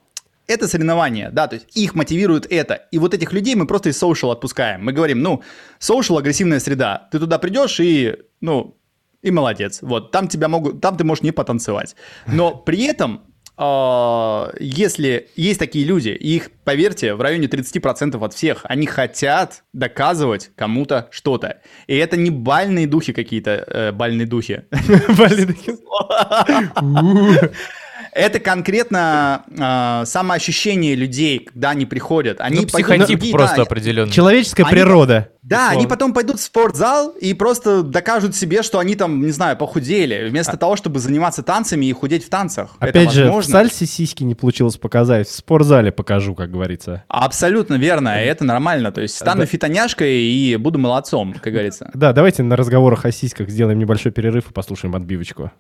[0.47, 2.75] это соревнование, да, то есть их мотивирует это.
[2.91, 4.85] И вот этих людей мы просто из social отпускаем.
[4.85, 5.43] Мы говорим, ну,
[5.81, 7.09] social агрессивная среда.
[7.11, 8.77] Ты туда придешь и, ну,
[9.23, 9.79] и молодец.
[9.83, 11.95] Вот, там тебя могут, там ты можешь не потанцевать.
[12.27, 13.23] Но при этом,
[13.57, 20.51] а, если есть такие люди, их, поверьте, в районе 30% от всех, они хотят доказывать
[20.57, 21.61] кому-то что-то.
[21.87, 24.65] И это не бальные духи какие-то, э, бальные духи.
[28.15, 32.41] Это конкретно э, самоощущение людей, когда они приходят.
[32.43, 34.13] Они Ну, пойдут в психотип другие- просто да, определенный.
[34.13, 35.29] Человеческая Они- природа.
[35.43, 35.89] Да, они условно.
[35.89, 40.57] потом пойдут в спортзал и просто докажут себе, что они там, не знаю, похудели, вместо
[40.57, 42.77] того, чтобы заниматься танцами и худеть в танцах.
[42.81, 43.51] Это Опять же, в возможно.
[43.53, 47.05] сальсе сиськи не получилось показать, в спортзале покажу, как говорится.
[47.09, 48.93] Абсолютно верно, и это нормально.
[48.93, 49.47] То есть стану Да.
[49.47, 51.91] фитоняшкой и буду молодцом, как говорится.
[51.95, 55.51] Да, давайте на разговорах о сиськах сделаем небольшой перерыв и послушаем отбивочку.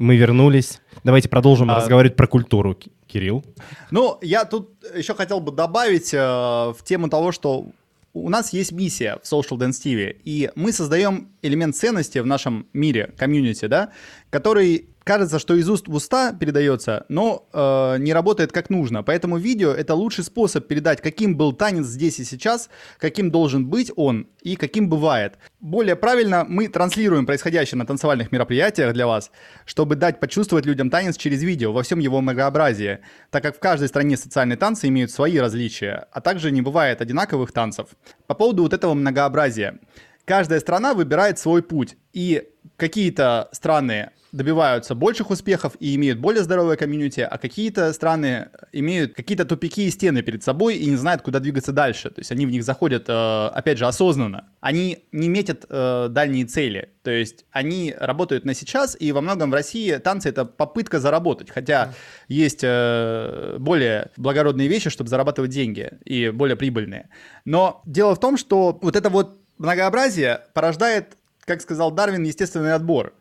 [0.00, 0.80] Мы вернулись.
[1.04, 3.44] Давайте продолжим А- разговаривать про культуру, Ки- Кирилл.
[3.90, 7.66] Ну, я тут еще хотел бы добавить э, в тему того, что
[8.14, 12.66] у нас есть миссия в Social Dance TV, и мы создаем элемент ценности в нашем
[12.72, 13.90] мире, комьюнити, да,
[14.30, 19.02] который кажется, что из уст в уста передается, но э, не работает как нужно.
[19.02, 23.90] Поэтому видео это лучший способ передать, каким был танец здесь и сейчас, каким должен быть
[23.96, 25.36] он и каким бывает.
[25.58, 29.32] Более правильно мы транслируем происходящее на танцевальных мероприятиях для вас,
[29.66, 33.88] чтобы дать почувствовать людям танец через видео во всем его многообразии, так как в каждой
[33.88, 37.88] стране социальные танцы имеют свои различия, а также не бывает одинаковых танцев.
[38.28, 39.80] По поводу вот этого многообразия.
[40.24, 46.76] Каждая страна выбирает свой путь, и какие-то страны добиваются больших успехов и имеют более здоровое
[46.76, 51.40] комьюнити, а какие-то страны имеют какие-то тупики и стены перед собой и не знают, куда
[51.40, 52.10] двигаться дальше.
[52.10, 54.48] То есть они в них заходят, э, опять же, осознанно.
[54.60, 56.90] Они не метят э, дальние цели.
[57.02, 61.50] То есть они работают на сейчас, и во многом в России танцы— это попытка заработать.
[61.50, 61.92] Хотя
[62.28, 67.08] есть э, более благородные вещи, чтобы зарабатывать деньги, и более прибыльные.
[67.44, 73.12] Но дело в том, что вот это вот многообразие порождает, как сказал Дарвин, естественный отбор.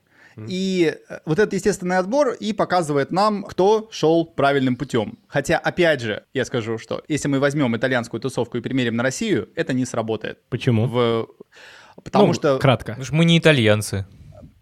[0.48, 5.20] И э, вот этот естественный отбор и показывает нам, кто шел правильным путем.
[5.28, 9.50] Хотя, опять же, я скажу, что если мы возьмем итальянскую тусовку и примерим на Россию,
[9.56, 10.40] это не сработает.
[10.50, 10.88] Почему?
[10.88, 11.28] В...
[12.04, 12.94] Потому Ну, что Кратко.
[12.94, 14.06] Потому что мы не итальянцы.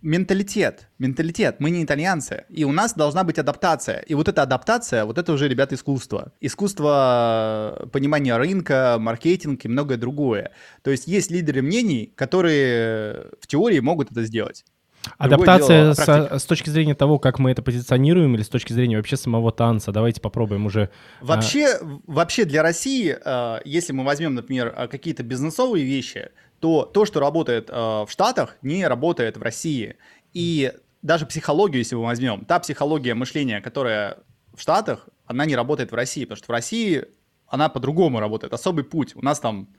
[0.01, 3.99] Менталитет, менталитет, мы не итальянцы, и у нас должна быть адаптация.
[4.01, 6.33] И вот эта адаптация, вот это уже, ребят, искусство.
[6.39, 10.51] Искусство э, понимания рынка, маркетинг и многое другое.
[10.83, 14.65] То есть есть лидеры мнений, которые в теории могут это сделать.
[15.17, 16.39] Адаптация дело, со- практика.
[16.39, 19.91] с, точки зрения того, как мы это позиционируем, или с точки зрения вообще самого танца.
[19.91, 20.89] Давайте попробуем уже.
[21.21, 27.19] Вообще, вообще для России, э, если мы возьмем, например, какие-то бизнесовые вещи, то то, что
[27.19, 29.95] работает в Штатах, не работает в России.
[30.33, 34.17] И даже психологию, если мы возьмем, та психология мышления, которая
[34.55, 37.05] в Штатах, она не работает в России, потому что в России
[37.47, 39.15] она по-другому работает, особый путь.
[39.15, 39.69] У нас там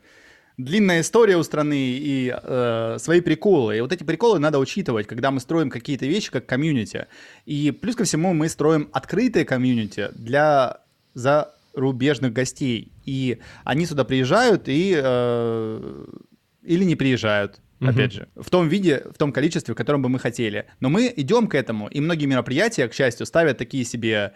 [0.59, 3.79] длинная история у страны и э, свои приколы.
[3.79, 7.07] И вот эти приколы надо учитывать, когда мы строим какие-то вещи как комьюнити.
[7.47, 10.81] И плюс ко всему мы строим открытое комьюнити для
[11.15, 12.93] зарубежных гостей.
[13.07, 16.07] И они сюда приезжают и э,
[16.69, 17.61] или не приезжают.
[17.81, 17.91] Мгм.
[17.91, 20.67] Опять же, в том виде, в том количестве, в котором бы мы хотели.
[20.81, 24.33] Но мы идем к этому, и многие мероприятия, к счастью, ставят такие себе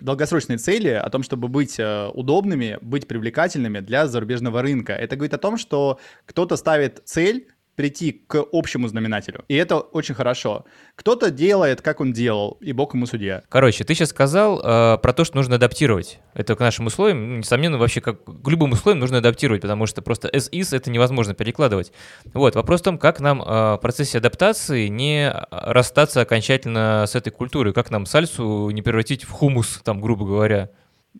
[0.00, 4.92] долгосрочные цели о том, чтобы быть э, удобными, быть привлекательными для зарубежного рынка.
[4.94, 9.44] Это говорит о том, что кто-то ставит цель прийти к общему знаменателю.
[9.46, 10.64] И это очень хорошо.
[10.96, 13.44] Кто-то делает, как он делал, и бог ему судья.
[13.48, 16.18] Короче, ты сейчас сказал э, про то, что нужно адаптировать.
[16.34, 20.02] Это к нашим условиям, ну, несомненно, вообще как к любым условиям нужно адаптировать, потому что
[20.02, 21.92] просто as is это невозможно перекладывать.
[22.34, 27.14] Вот, вопрос в том, как нам э, в процессе адаптации не э, расстаться окончательно с
[27.14, 30.70] этой культурой, как нам сальсу не превратить в хумус, там, грубо говоря.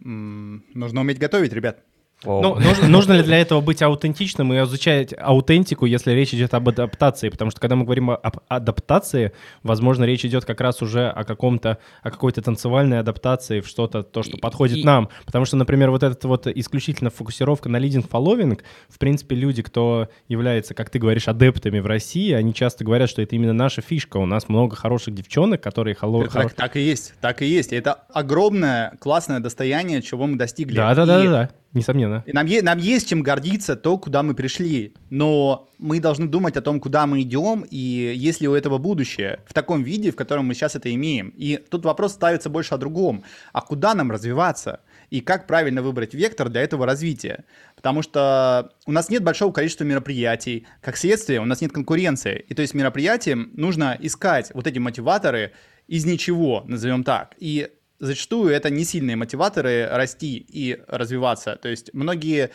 [0.05, 1.85] М, нужно уметь готовить, ребят.
[2.25, 2.43] Вау.
[2.43, 6.69] Ну, нужно, нужно ли для этого быть аутентичным и изучать аутентику, если речь идет об
[6.69, 7.29] адаптации?
[7.29, 11.79] Потому что когда мы говорим об адаптации, возможно, речь идет как раз уже о каком-то,
[12.03, 15.11] о какой-то танцевальной адаптации в что-то, то, что И- подходит и- нам.
[15.27, 20.09] Потому что, например, вот эта вот исключительно фокусировка на лидинг фолловинг, в принципе, люди, кто
[20.27, 24.17] является, как ты говоришь, адептами в России, они часто говорят, что это именно наша фишка.
[24.17, 27.73] У нас много хороших девчонок, которые холо- Так, хоро- так и есть, так и есть.
[27.73, 30.75] Это огромное, классное достояние, чего мы достигли.
[30.77, 32.25] Да, да, да, да, да, несомненно.
[32.27, 36.57] И нам, е- нам есть чем гордиться то, куда мы пришли, но мы должны думать
[36.57, 37.77] о том, куда мы идем, и
[38.17, 41.33] есть ли у этого будущее в таком виде, в котором мы сейчас это имеем.
[41.37, 43.23] И тут вопрос ставится больше о другом.
[43.53, 44.81] А куда нам развиваться?
[45.11, 47.45] И как правильно выбрать вектор для этого развития?
[47.77, 52.45] Потому что у нас нет большого количества мероприятий, как следствие у нас нет конкуренции.
[52.49, 55.53] И то есть мероприятиям нужно искать вот эти мотиваторы
[55.87, 57.35] из ничего, назовем так.
[57.39, 61.57] И зачастую это не сильные мотиваторы расти и развиваться.
[61.57, 62.51] То есть многие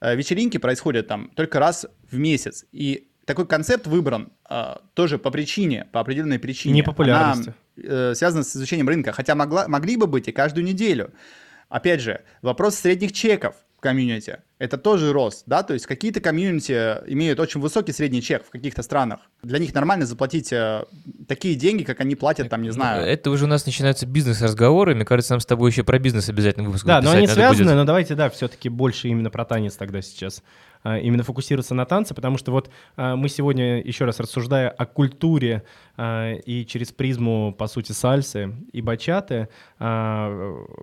[0.00, 2.64] э, вечеринки происходят там только раз в месяц.
[2.72, 6.74] И такой концепт выбран э, тоже по причине, по определенной причине.
[6.74, 7.54] Непопулярности.
[7.76, 11.12] Она, э, связана с изучением рынка, хотя могла, могли бы быть и каждую неделю.
[11.68, 14.38] Опять же, вопрос средних чеков в комьюнити.
[14.58, 16.72] Это тоже рост, да, то есть какие-то комьюнити
[17.08, 19.20] имеют очень высокий средний чек в каких-то странах.
[19.42, 20.84] Для них нормально заплатить э,
[21.28, 24.94] такие деньги, как они платят, там, не знаю, Это уже у нас начинаются бизнес-разговоры.
[24.94, 27.76] Мне кажется, нам с тобой еще про бизнес обязательно выпуск Да, но они связаны, будет.
[27.76, 30.42] но давайте, да, все-таки больше именно про танец тогда сейчас.
[30.86, 34.86] А, Именно фокусироваться на танце, потому что вот а, мы сегодня, еще раз рассуждая о
[34.86, 35.64] культуре
[35.96, 39.48] а, и через призму, по сути, сальсы и бачаты,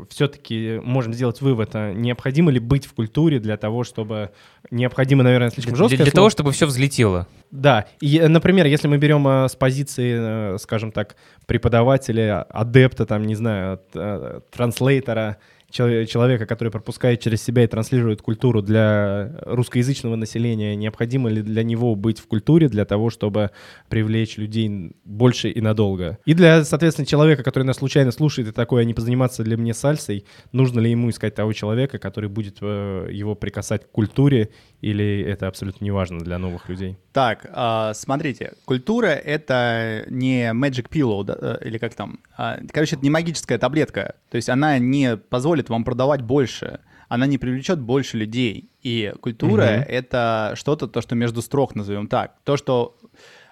[0.10, 4.32] все-таки можем сделать вывод, необходимо ли быть в культуре для того, чтобы...
[4.72, 6.16] Необходимо, наверное, слишком Для, жесткое для слово.
[6.16, 7.28] того, чтобы все взлетело.
[7.52, 13.36] Да, и, например, если мы берем с позиции, э, скажем так, преподавателя, адепта, там, не
[13.36, 15.38] знаю, э, транслейтера,
[15.74, 21.96] человека, который пропускает через себя и транслирует культуру для русскоязычного населения, необходимо ли для него
[21.96, 23.52] быть в культуре для того, чтобы
[23.90, 26.20] привлечь людей больше и надолго.
[26.26, 29.74] И для, соответственно, человека, который нас случайно слушает и такой, а не позаниматься ли мне
[29.74, 34.50] сальсой, нужно ли ему искать того человека, который будет э, его прикасать к культуре,
[34.82, 36.98] или это абсолютно не важно для новых людей?
[37.14, 43.04] Так, а, смотрите, культура— это не magic pillow, э, или как там, а, короче, это
[43.04, 48.18] не магическая таблетка, то есть она не позволит вам продавать больше, она не привлечет больше
[48.18, 48.70] людей.
[48.82, 49.84] И культура mm-hmm.
[49.84, 52.36] это что-то, то, что между строк, назовем так.
[52.44, 52.98] То, что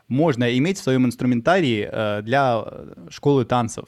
[0.08, 2.66] можно иметь в своем инструментарии э, для
[3.10, 3.86] школы танцев.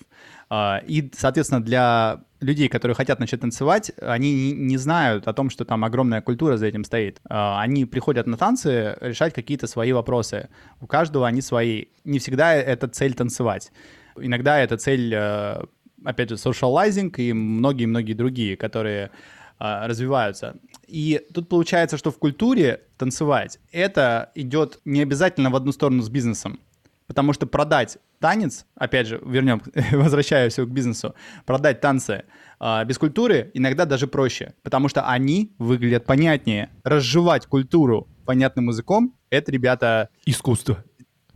[0.49, 5.65] Э, и, соответственно, для людей, которые хотят начать танцевать, они не, знают о том, что
[5.65, 7.19] там огромная культура за этим стоит.
[7.29, 10.49] Э, они приходят на танцы решать какие-то свои вопросы.
[10.79, 11.85] У каждого они свои.
[12.03, 13.71] Не всегда это цель танцевать.
[14.15, 15.63] Иногда это цель, э,
[16.05, 19.11] опять же, socializing и многие-многие другие, которые
[19.59, 20.55] а, развиваются.
[20.87, 26.09] И тут получается, что в культуре танцевать это идет не обязательно в одну сторону с
[26.09, 26.59] бизнесом.
[27.07, 29.61] Потому что продать танец, опять же, вернем,
[29.91, 32.23] возвращаясь к бизнесу, продать танцы
[32.59, 36.69] э, без культуры иногда даже проще, потому что они выглядят понятнее.
[36.83, 40.09] Разжевать культуру понятным языком— это, ребята...
[40.25, 40.83] Искусство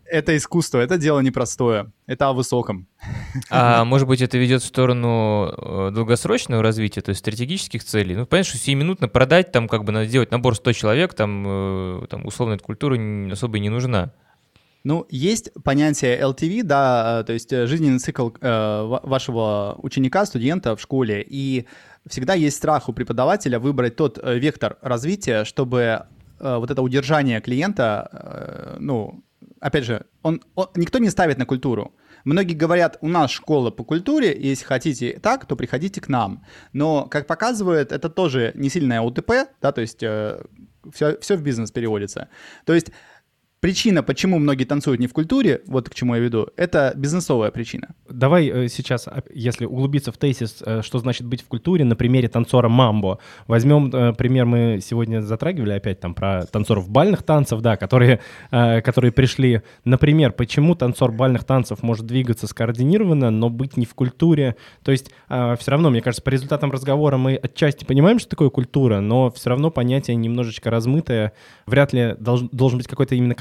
[0.09, 2.87] это искусство, это дело непростое, это о высоком.
[3.49, 8.15] А может быть, это ведет в сторону э, долгосрочного развития, то есть стратегических целей?
[8.15, 12.07] Ну, понятно, что сиюминутно продать, там как бы надо сделать набор 100 человек, там, э,
[12.09, 12.97] там условно эта культура
[13.31, 14.13] особо и не нужна.
[14.85, 21.25] Ну, есть понятие LTV, да, э, то есть жизненный цикл вашего ученика, студента в школе,
[21.27, 21.67] и
[22.07, 26.03] всегда есть страх у преподавателя выбрать тот вектор развития, чтобы
[26.39, 29.23] вот это удержание клиента, ну,
[29.59, 31.93] опять же, он, он, никто не ставит на культуру.
[32.25, 36.43] Многие говорят, у нас школа по культуре, если хотите так, то приходите к нам.
[36.73, 40.41] Но, как показывает, это тоже не сильная УТП, да, то есть э,
[40.93, 42.27] все, все в бизнес переводится.
[42.65, 42.91] То есть
[43.59, 47.95] Причина, почему многие танцуют не в культуре, вот к чему я веду, это бизнесовая причина.
[48.07, 51.95] Давай э, сейчас, а, если углубиться в тезис, э, что значит быть в культуре, на
[51.95, 53.17] примере танцора мамбо.
[53.47, 58.19] Возьмем э, пример, мы сегодня затрагивали опять там про танцоров бальных танцев, да, которые,
[58.51, 59.63] которые пришли.
[59.83, 64.55] Например, почему танцор бальных танцев может двигаться скоординированно, но быть не в культуре.
[64.83, 68.99] То есть все равно, мне кажется, по результатам разговора мы отчасти понимаем, что такое культура,
[68.99, 71.33] но все равно понятие немножечко размытое.
[71.65, 73.35] Вряд ли должен, быть какой-то именно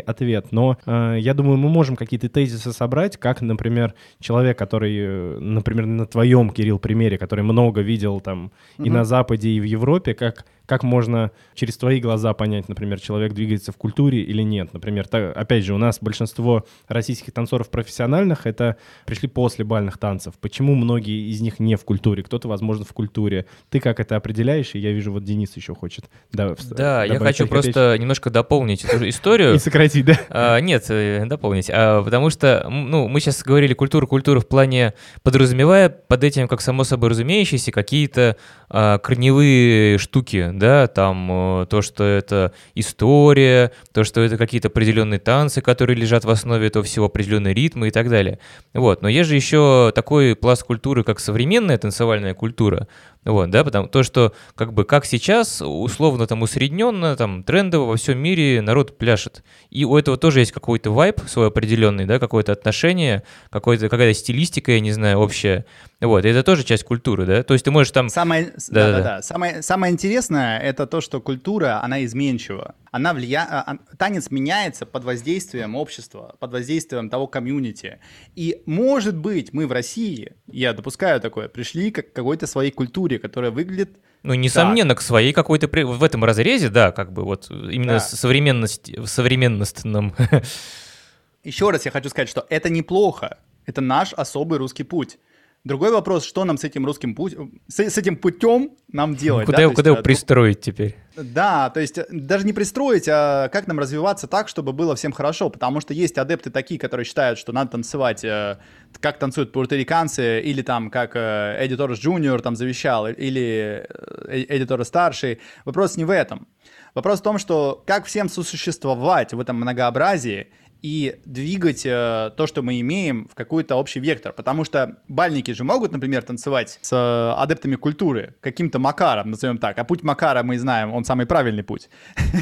[0.00, 5.38] ответ, но э, я думаю, мы можем какие-то тезисы собрать, как, например, человек, который, э,
[5.38, 8.86] например, на твоем, Кирилл, примере, который много видел там mm-hmm.
[8.86, 13.32] и на Западе, и в Европе, как как можно через твои глаза понять, например, человек
[13.32, 14.72] двигается в культуре или нет?
[14.72, 18.76] Например, так, опять же, у нас большинство российских танцоров профессиональных это
[19.06, 20.34] пришли после бальных танцев.
[20.40, 22.22] Почему многие из них не в культуре?
[22.22, 23.46] Кто-то, возможно, в культуре.
[23.70, 24.74] Ты как это определяешь?
[24.74, 26.06] И я вижу, вот Денис еще хочет.
[26.32, 29.54] Да, да я хочу просто немножко дополнить эту историю.
[29.56, 30.20] И сократить, да?
[30.28, 31.70] А, нет, э, дополнить.
[31.72, 36.60] А, потому что, ну, мы сейчас говорили культуру, культуру в плане подразумевая под этим, как
[36.60, 38.36] само собой разумеющиеся, какие-то
[38.68, 45.20] а, корневые штуки, да, там э, то, что это история, то, что это какие-то определенные
[45.20, 48.38] танцы, которые лежат в основе этого всего, определенные ритмы и так далее.
[48.74, 52.88] Вот, но есть же еще такой пласт культуры, как современная танцевальная культура,
[53.26, 57.96] вот, да, потому то, что как бы как сейчас, условно там усредненно, там трендово во
[57.96, 59.42] всем мире народ пляшет.
[59.68, 64.70] И у этого тоже есть какой-то вайб свой определенный, да, какое-то отношение, какое-то, какая-то стилистика,
[64.70, 65.66] я не знаю, общая.
[66.00, 67.42] Вот, и это тоже часть культуры, да?
[67.42, 68.08] То есть ты можешь там...
[68.10, 69.22] Самое, да, да, да.
[69.22, 72.76] Самое, самое интересное— это то, что культура, она изменчива.
[72.90, 73.46] Она влия...
[73.48, 77.98] А, а, танец меняется под воздействием общества, под воздействием того комьюнити.
[78.34, 83.50] И, может быть, мы в России, я допускаю такое, пришли к какой-то своей культуре, которая
[83.50, 83.98] выглядит...
[84.22, 84.98] Ну, несомненно, так.
[84.98, 85.68] к своей какой-то...
[85.68, 88.00] В этом разрезе, да, как бы вот именно да.
[88.00, 90.14] современность, в современностном...
[91.44, 93.38] Еще раз я хочу сказать, что это неплохо.
[93.66, 95.18] Это наш особый русский путь.
[95.66, 99.46] Другой вопрос, что нам с этим русским путем, с, с этим путем нам делать?
[99.46, 99.62] Куда, да?
[99.64, 100.96] его, куда есть, его пристроить теперь?
[101.16, 105.12] Да, то есть э, даже не пристроить, а как нам развиваться так, чтобы было всем
[105.12, 108.58] хорошо, потому что есть адепты такие, которые считают, что надо танцевать, э,
[109.00, 113.86] как танцуют пуэрториканцы, или там как э, Эдди Торрес Джуниор там завещал, или
[114.28, 115.40] Эдди Торрес Старший.
[115.64, 116.46] Вопрос не в этом.
[116.94, 120.48] Вопрос в том, что как всем сосуществовать в этом многообразии,
[120.82, 124.32] и двигать э, то, что мы имеем, в какой-то общий вектор.
[124.32, 129.78] Потому что бальники же могут, например, танцевать с э, адептами культуры каким-то макаром, назовем так.
[129.78, 131.88] А путь макара мы знаем, он самый правильный путь.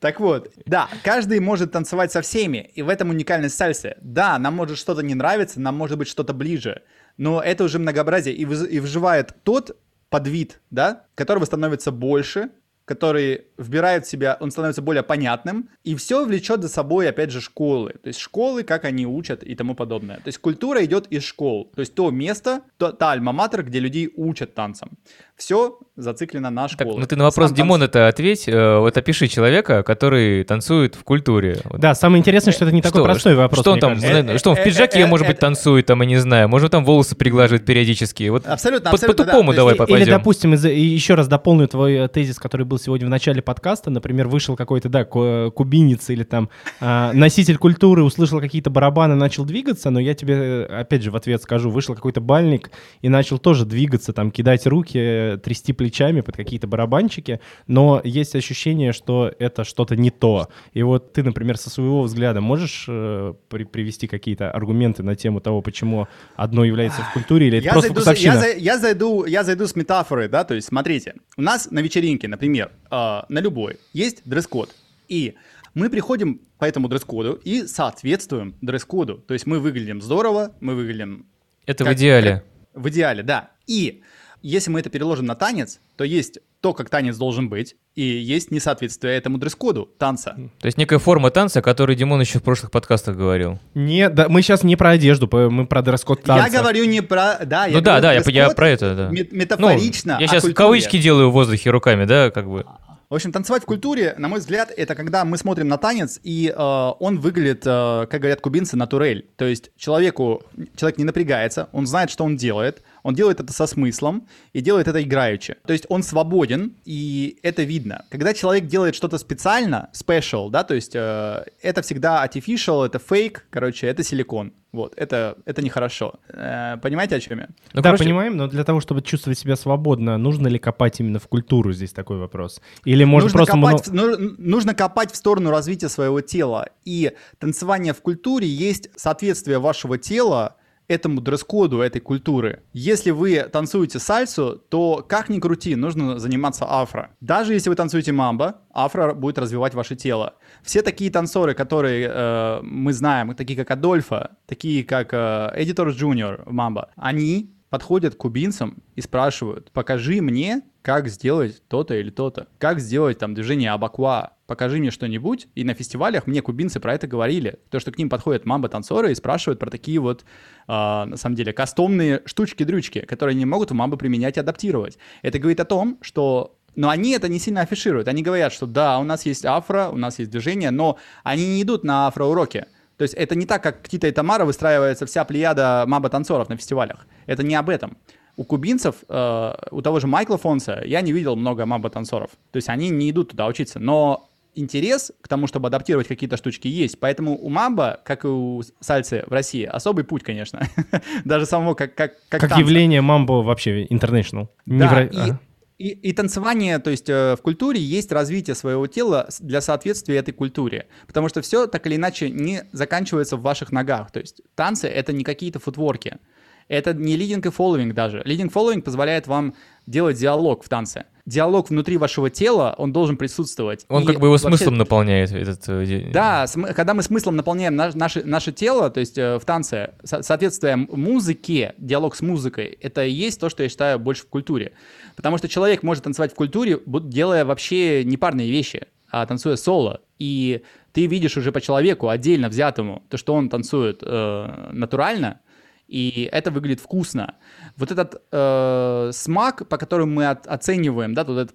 [0.00, 3.96] Так вот, да, каждый может танцевать со всеми, и в этом уникальность сальсы.
[4.00, 6.82] Да, нам может что-то не нравиться, нам может быть что-то ближе,
[7.16, 9.76] но это уже многообразие, и, и выживает тот
[10.08, 12.50] подвид, да, которого становится больше,
[12.88, 17.40] который вбирает в себя, он становится более понятным, и все влечет за собой, опять же,
[17.40, 17.92] школы.
[18.02, 20.16] То есть школы, как они учат и тому подобное.
[20.16, 21.70] То есть культура идет из школ.
[21.74, 24.98] То есть то место, то, та альма-матер, где людей учат танцам.
[25.36, 27.00] Все зациклено на Так, школы.
[27.00, 28.48] ну ты на вопрос Сам Димона это ответь.
[28.48, 31.58] Э, Вот опиши человека, который танцует в культуре.
[31.76, 33.60] Да, самое интересное, что это не такой Что- простой вопрос.
[33.62, 34.38] Что он там, кажется.
[34.38, 36.48] что он в Э, э, пиджаке, э, может быть, танцует, там, я не знаю.
[36.48, 38.28] Может, там волосы приглаживает периодически.
[38.28, 40.02] Вот Абсолютно, по-тупому давай есть попадем.
[40.02, 43.90] Или, допустим, из- еще раз дополню твой э, тезис, который был сегодня в начале подкаста.
[43.90, 46.48] Например, вышел какой-то, да, ку- кубинец или там
[46.80, 51.42] носитель культуры, услышал какие-то барабаны, начал двигаться, но я тебе, э, опять же, в ответ
[51.42, 52.70] скажу, вышел какой-то бальник
[53.02, 58.36] и начал тоже двигаться, там, кидать руки, э, трясти плечами под какие-то барабанчики, но есть
[58.36, 60.48] ощущение, что это что-то не то.
[60.74, 65.40] И вот ты, например, со своего взгляда можешь э, при- привести какие-то аргументы на тему
[65.40, 68.32] того, почему одно является в культуре или это Я просто зайду, вкусовщина?
[68.34, 71.80] я, за- я зайду, я зайду с метафоры, да, то есть смотрите, у нас на
[71.80, 74.70] вечеринке, например, э, на любой, есть дресс-код,
[75.08, 75.34] и
[75.74, 81.26] мы приходим по этому дресс-коду и соответствуем дресс-коду, то есть мы выглядим здорово, мы выглядим
[81.66, 82.30] Это в как- идеале.
[82.34, 82.44] как-
[82.82, 83.50] в идеале, да.
[83.66, 84.02] И
[84.42, 88.50] если мы это переложим на танец, то есть то, как танец должен быть, и есть
[88.50, 90.36] несоответствие этому дресс-коду танца.
[90.60, 93.58] То есть некая форма танца, о которой Димон еще в прошлых подкастах говорил.
[93.74, 96.50] Не, да, мы сейчас не про одежду, мы про дресс-код танца.
[96.50, 97.38] Я говорю не про...
[97.44, 99.08] Да, я Ну да, да, я, я про это, да.
[99.08, 100.12] Ну, Метафорично.
[100.12, 100.54] я о сейчас культуре.
[100.54, 102.66] кавычки делаю в воздухе руками, да, как бы.
[103.10, 106.52] В общем, танцевать в культуре, на мой взгляд, это когда мы смотрим на танец, и
[106.54, 109.26] э, он выглядит, э, как говорят кубинцы, натурель.
[109.36, 110.42] То есть человеку,
[110.76, 114.88] человек не напрягается, он знает, что он делает, он делает это со смыслом и делает
[114.88, 115.56] это играючи.
[115.66, 118.04] То есть он свободен, и это видно.
[118.10, 123.46] Когда человек делает что-то специально, special, да, то есть э, это всегда artificial, это фейк,
[123.48, 124.52] короче, это силикон.
[124.70, 126.16] Вот, это, это нехорошо.
[126.28, 127.46] Э, понимаете, о чем я?
[127.72, 131.18] Ну, да, короче, понимаем, но для того, чтобы чувствовать себя свободно, нужно ли копать именно
[131.18, 132.60] в культуру, здесь такой вопрос.
[132.84, 133.52] Или можно нужно, просто...
[133.54, 136.68] копать, мно- в- ну- нужно копать в сторону развития своего тела.
[136.84, 140.56] И танцевание в культуре есть соответствие вашего тела
[140.88, 142.62] этому дресс-коду, этой культуры.
[142.72, 147.10] Если вы танцуете сальсу, то как ни крути, нужно заниматься афро.
[147.20, 150.34] Даже если вы танцуете мамбо, афро будет развивать ваше тело.
[150.62, 155.94] Все такие танцоры, которые э, мы знаем, такие как Адольфо, такие как э, Эдди Торрес
[155.94, 162.10] Джуниор в мамбо, они подходят к кубинцам и спрашивают, покажи мне, как сделать то-то или
[162.10, 162.48] то-то.
[162.58, 164.32] Как сделать там движение абакуа.
[164.46, 165.46] Покажи мне что-нибудь.
[165.54, 167.58] И на фестивалях мне кубинцы про это говорили.
[167.68, 170.24] То, что к ним подходят мамбо-танцоры и спрашивают про такие вот,
[170.66, 174.96] а, на самом деле, кастомные штучки-дрючки, которые они могут в мамбо применять и адаптировать.
[175.20, 178.06] Это говорит о том, что но они это не сильно афишируют.
[178.06, 181.62] Они говорят, что да, у нас есть афро, у нас есть движение, но они не
[181.62, 182.66] идут на афро-уроки.
[182.98, 186.56] То есть это не так, как к Тита и Тамара выстраивается вся плеяда мамбо-танцоров на
[186.56, 187.06] фестивалях.
[187.26, 187.96] Это не об этом.
[188.36, 192.30] У кубинцев, э, у того же Майкла Фонса, я не видел много мамбо-танцоров.
[192.50, 193.78] То есть они не идут туда учиться.
[193.78, 196.98] Но интерес к тому, чтобы адаптировать какие-то штучки, есть.
[196.98, 200.62] Поэтому у мамбо, как и у сальсы в России, особый путь, конечно.
[201.24, 204.48] Даже самого как как как, Как явление мамбо вообще international.
[204.66, 205.47] Да, в Ро- и.
[205.78, 210.32] И, и танцевание, то есть э, в культуре есть развитие своего тела для соответствия этой
[210.32, 210.88] культуре.
[211.06, 214.10] Потому что все так или иначе не заканчивается в ваших ногах.
[214.10, 216.18] То есть танцы— это не какие-то футворки.
[216.66, 218.22] Это не лидинг и фолловинг даже.
[218.24, 219.54] Лидинг фолловинг позволяет вам
[219.88, 221.04] делать диалог в танце.
[221.26, 223.84] Диалог внутри вашего тела, он должен присутствовать.
[223.88, 225.62] Он И как бы его вообще- смыслом наполняет этот...
[225.68, 229.44] э, да, см- когда мы смыслом наполняем наш- наше, наше тело, то есть э, в
[229.44, 234.22] танце, со- соответствие музыке, диалог с музыкой, это и есть то, что я считаю больше
[234.22, 234.72] в культуре.
[235.16, 240.00] Потому что человек может танцевать в культуре, делая вообще непарные вещи, а танцуя соло.
[240.18, 240.62] И
[240.92, 245.40] ты видишь уже по человеку, отдельно взятому, то, что он танцует э, натурально,
[245.88, 247.36] и это выглядит вкусно.
[247.76, 251.54] Вот этот э, смак, по которому мы от- оцениваем, да, тут это,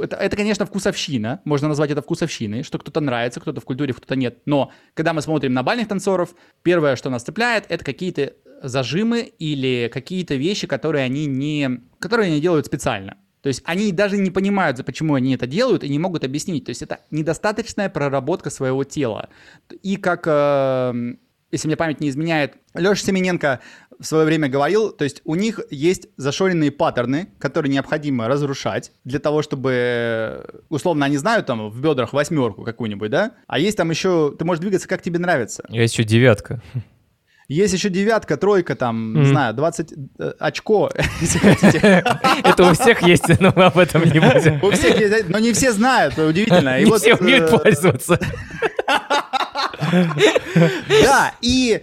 [0.00, 4.14] это, это, конечно, вкусовщина, можно назвать это вкусовщиной, что кто-то нравится, кто-то в культуре, кто-то
[4.16, 4.38] нет.
[4.46, 9.90] Но когда мы смотрим на бальных танцоров, первое, что нас цепляет, это какие-то зажимы или
[9.92, 13.16] какие-то вещи, которые они не, которые они делают специально.
[13.42, 16.64] То есть они даже не понимают, почему они это делают, и не могут объяснить.
[16.64, 19.28] То есть это недостаточная проработка своего тела.
[19.82, 21.14] И как, э,
[21.54, 23.60] если мне память не изменяет, Леша Семененко
[23.98, 29.20] в свое время говорил, то есть у них есть зашоренные паттерны, которые необходимо разрушать для
[29.20, 33.32] того, чтобы, условно, они знают там в бедрах восьмерку какую-нибудь, да?
[33.46, 35.64] А есть там еще, ты можешь двигаться как тебе нравится.
[35.68, 36.60] Есть еще девятка.
[37.46, 39.28] Есть еще девятка, тройка, там, не Мгм.
[39.28, 40.90] знаю, 20 э, очко,
[41.20, 42.04] если хотите.
[42.42, 44.64] Это у всех есть, но мы об этом не будем.
[44.64, 46.80] У всех есть, но не все знают, удивительно.
[46.80, 48.18] И Не все умеют э, пользоваться.
[51.02, 51.82] Да, и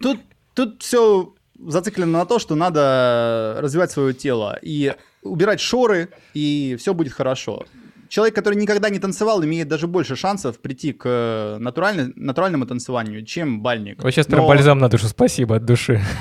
[0.00, 0.20] тут,
[0.54, 1.32] тут все
[1.66, 7.64] зациклено на то, что надо развивать свое тело и убирать шоры, и все будет хорошо.
[8.08, 13.24] Человек, который никогда не танцевал, имеет даже больше шансов прийти к э, натуральной- натуральному танцеванию,
[13.24, 14.02] чем бальник.
[14.04, 16.00] Вот сейчас Но- прям бальзам на душу, спасибо от души.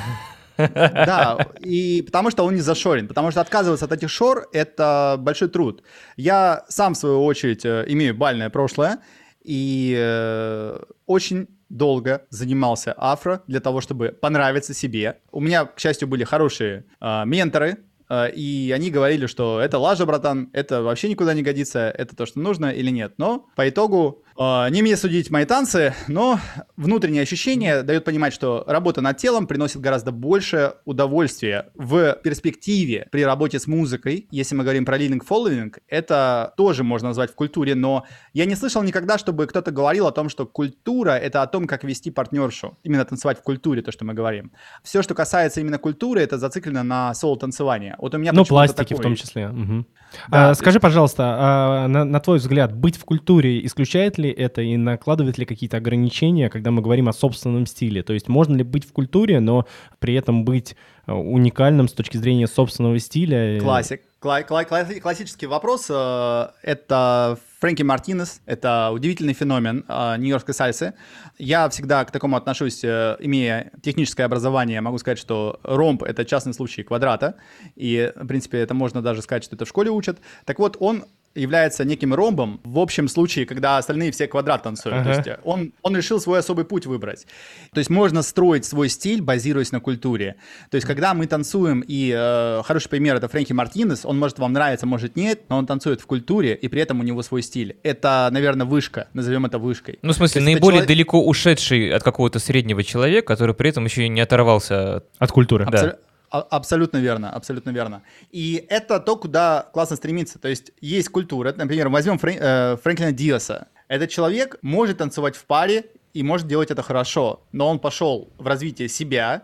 [0.57, 5.49] Да, и потому что он не зашорен, потому что отказываться от этих шор— это большой
[5.49, 5.81] труд.
[6.15, 8.99] Я сам, в свою очередь, э, имею бальное прошлое,
[9.43, 15.19] и э, очень долго занимался афро для того, чтобы понравиться себе.
[15.31, 17.79] У меня, к счастью, были хорошие э, менторы,
[18.09, 22.25] э, и они говорили, что это лажа, братан, это вообще никуда не годится, это то,
[22.25, 23.13] что нужно или нет.
[23.17, 26.39] Но по итогу не мне судить мои танцы, но
[26.77, 33.23] внутреннее ощущение дает понимать, что работа над телом приносит гораздо больше удовольствия в перспективе при
[33.23, 34.27] работе с музыкой.
[34.31, 38.55] Если мы говорим про leading following, это тоже можно назвать в культуре, но я не
[38.55, 42.77] слышал никогда, чтобы кто-то говорил о том, что культура— это о том, как вести партнершу.
[42.83, 44.51] Именно танцевать в культуре, то, что мы говорим.
[44.83, 47.95] Все, что касается именно культуры, это зациклено на соло-танцевание.
[47.99, 49.47] Вот у меня Ну, пластики в такой- том числе.
[49.49, 49.85] мгм.
[50.29, 54.61] Да, А, скажи, пожалуйста, а на, на твой взгляд, быть в культуре исключает ли это
[54.61, 58.03] и накладывает ли какие-то ограничения, когда мы говорим о собственном стиле?
[58.03, 59.65] То есть можно ли быть в культуре, но
[59.99, 60.75] при этом быть
[61.07, 63.59] э, уникальным с точки зрения собственного стиля?
[63.59, 64.01] Классик.
[64.21, 65.87] Кла- кла- кла- классический вопрос.
[65.89, 68.41] э, Это Фрэнки Мартинес.
[68.45, 70.93] Это удивительный феномен э, нью-йоркской сальсы.
[71.37, 76.83] Я всегда к такому отношусь, имея техническое образование, могу сказать, что ромб— это частный случай
[76.83, 77.35] квадрата.
[77.75, 80.19] И, в принципе, это можно даже сказать, что это в школе учат.
[80.45, 81.03] Так вот, он
[81.35, 84.97] является неким ромбом в общем случае, когда остальные все квадрат танцуют.
[84.99, 85.03] Ага.
[85.23, 87.25] То есть он, он решил свой особый путь выбрать.
[87.73, 90.35] То есть можно строить свой стиль, базируясь на культуре.
[90.69, 94.53] То есть когда мы танцуем, и э, хороший пример это Фрэнки Мартинес, он может вам
[94.53, 97.77] нравиться, может нет, но он танцует в культуре, и при этом у него свой стиль.
[97.83, 99.99] Это, наверное, вышка, назовем это вышкой.
[100.01, 103.85] Ну, в смысле, есть наиболее человек- далеко ушедший от какого-то среднего человека, который при этом
[103.85, 105.03] еще и не оторвался.
[105.17, 105.65] от- культуры.
[105.69, 105.97] Да.
[106.33, 108.01] А- Абсолютно верно, абсолютно верно.
[108.31, 110.39] И это то, куда классно стремиться.
[110.39, 111.53] То есть есть культура.
[111.55, 113.67] Например, возьмем Фрэн- э, Фрэнклина Диаса.
[113.87, 118.47] Этот человек может танцевать в паре и может делать это хорошо, но он пошел в
[118.47, 119.43] развитие себя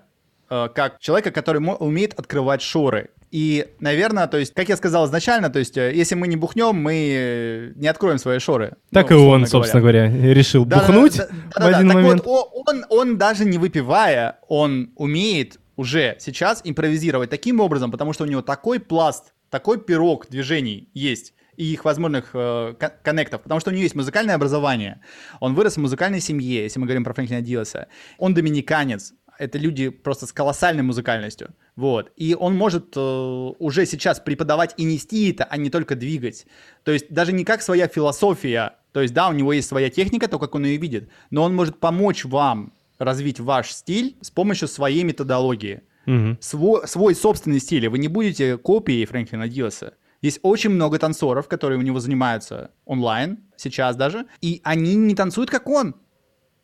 [0.49, 3.09] э, как человека, который умеет открывать шоры.
[3.29, 6.75] И, наверное, то есть, как я сказал изначально, то есть, э, если мы не бухнем,
[6.75, 8.73] мы не откроем свои шоры.
[8.91, 11.95] Так Ну, и он, собственно говоря, решил да, да, бухнуть да, да, в один так
[11.95, 12.25] момент.
[12.25, 18.11] Вот, о- он, он даже не выпивая, он умеет уже сейчас импровизировать таким образом, потому
[18.11, 23.43] что у него такой пласт, такой пирог движений есть и их возможных э, кон- коннектов,
[23.43, 24.99] потому что у него есть музыкальное образование.
[25.39, 27.87] Он вырос в музыкальной семье, если мы говорим про Фрэнклина Диаса.
[28.17, 29.13] Он доминиканец.
[29.37, 31.55] Это люди просто с колоссальной музыкальностью.
[31.77, 32.11] Вот.
[32.17, 36.45] И он может э, уже сейчас преподавать и нести это, а не только двигать.
[36.83, 38.73] То есть даже не как своя философия.
[38.91, 41.55] То есть, да, у него есть своя техника, то, как он ее видит, но он
[41.55, 45.81] может помочь вам развить ваш стиль с помощью своей методологии.
[46.05, 46.37] Мгм.
[46.41, 47.87] Свой, свой собственный стиль.
[47.87, 49.93] Вы не будете копией Фрэнклина Диаса.
[50.21, 55.49] Есть очень много танцоров, которые у него занимаются онлайн, сейчас даже, и они не танцуют,
[55.49, 55.95] как он.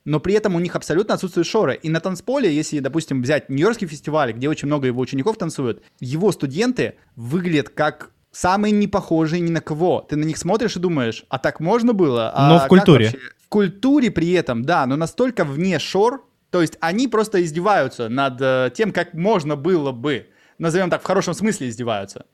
[0.04, 1.80] Но при этом у них абсолютно отсутствуют шоры.
[1.82, 6.32] И на танцполе, если, допустим, взять Нью-Йоркский фестиваль, где очень много его учеников танцуют, его
[6.32, 10.06] студенты выглядят как самые не похожие ни на кого.
[10.08, 12.32] Ты на них смотришь и думаешь, а так можно было?
[12.36, 13.06] А Но в культуре.
[13.06, 13.20] вообще?
[13.46, 18.42] В культуре при этом, да, но настолько вне шор, то есть они просто издеваются над
[18.42, 20.30] э, тем, как можно было бы.
[20.58, 22.26] Назовем так, в хорошем смысле издеваются.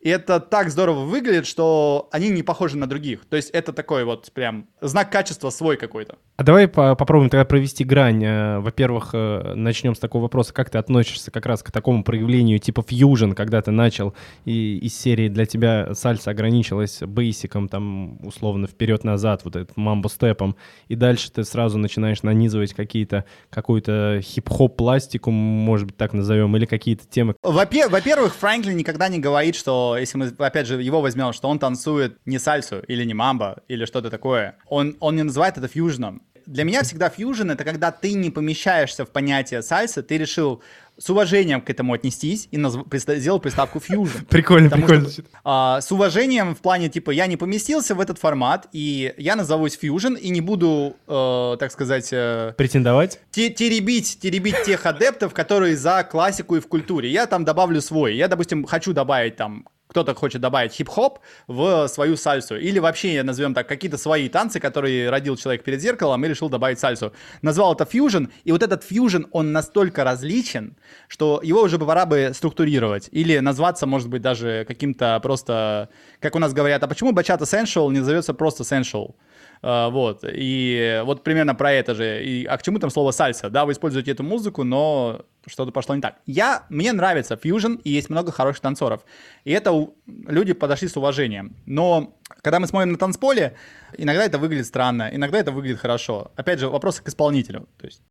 [0.00, 3.24] И это так здорово выглядит, что они не похожи на других.
[3.26, 6.16] То есть это такой вот прям знак качества свой какой-то.
[6.36, 8.22] А давай по- попробуем тогда провести грань.
[8.24, 10.54] Э, Во-первых, э, начнем с такого вопроса.
[10.54, 14.96] Как ты относишься как раз к такому проявлению типа фьюжн, когда ты начал, и из
[14.96, 20.54] серии для тебя сальса ограничилась бейсиком, там, условно, вперед-назад, вот этот мамбо-степом,
[20.86, 27.06] и дальше ты сразу начинаешь нанизывать какие-то, какую-то хип-хоп-пластику, может быть, так назовем, или какие-то
[27.06, 27.34] темы.
[27.42, 31.58] Во-пе- Во-первых, Фрэнклин никогда не говорит, что, если мы, опять же, его возьмем, что он
[31.58, 34.56] танцует не сальсу или не мамбо или что-то такое.
[34.66, 36.22] Он, он не называет это фьюжном.
[36.46, 40.62] Для меня всегда фьюжн— это когда ты не помещаешься в понятие сальса, ты решил
[40.96, 44.24] с уважением к этому отнестись и назв- приста- сделал приставку фьюжн.
[44.30, 45.10] Прикольно, Потому прикольно.
[45.10, 49.36] что, а, с уважением в плане, типа, я не поместился в этот формат, и я
[49.36, 53.20] назовусь Fusion, и не буду, э, так сказать, э, Претендовать?
[53.30, 57.10] те- теребить, теребить тех адептов, которые за классику и в культуре.
[57.10, 58.16] Я там добавлю свой.
[58.16, 62.56] Я, допустим, хочу добавить там кто-то хочет добавить хип-хоп в свою сальсу.
[62.56, 66.78] Или вообще, назовем так, какие-то свои танцы, которые родил человек перед зеркалом и решил добавить
[66.78, 67.12] сальсу.
[67.42, 70.76] Назвал это фьюжн, и вот этот фьюжн, он настолько различен,
[71.08, 73.08] что его уже пора бы структурировать.
[73.12, 75.88] Или назваться, может быть, даже каким-то просто,
[76.20, 79.14] как у нас говорят, а почему бачата sensual не назовется просто sensual?
[79.60, 82.24] Uh, вот, и вот примерно про это же.
[82.24, 83.50] И, а к чему там слово сальса?
[83.50, 86.16] Да, вы используете эту музыку, но что-то пошло не так.
[86.26, 89.02] Я, мне нравится фьюжн, и есть много хороших танцоров.
[89.44, 91.56] И это у, люди подошли с уважением.
[91.66, 93.56] Но когда мы смотрим на танцполе,
[93.96, 96.30] иногда это выглядит странно, иногда это выглядит хорошо.
[96.36, 97.68] Опять же, вопрос к исполнителю.
[97.78, 98.02] То есть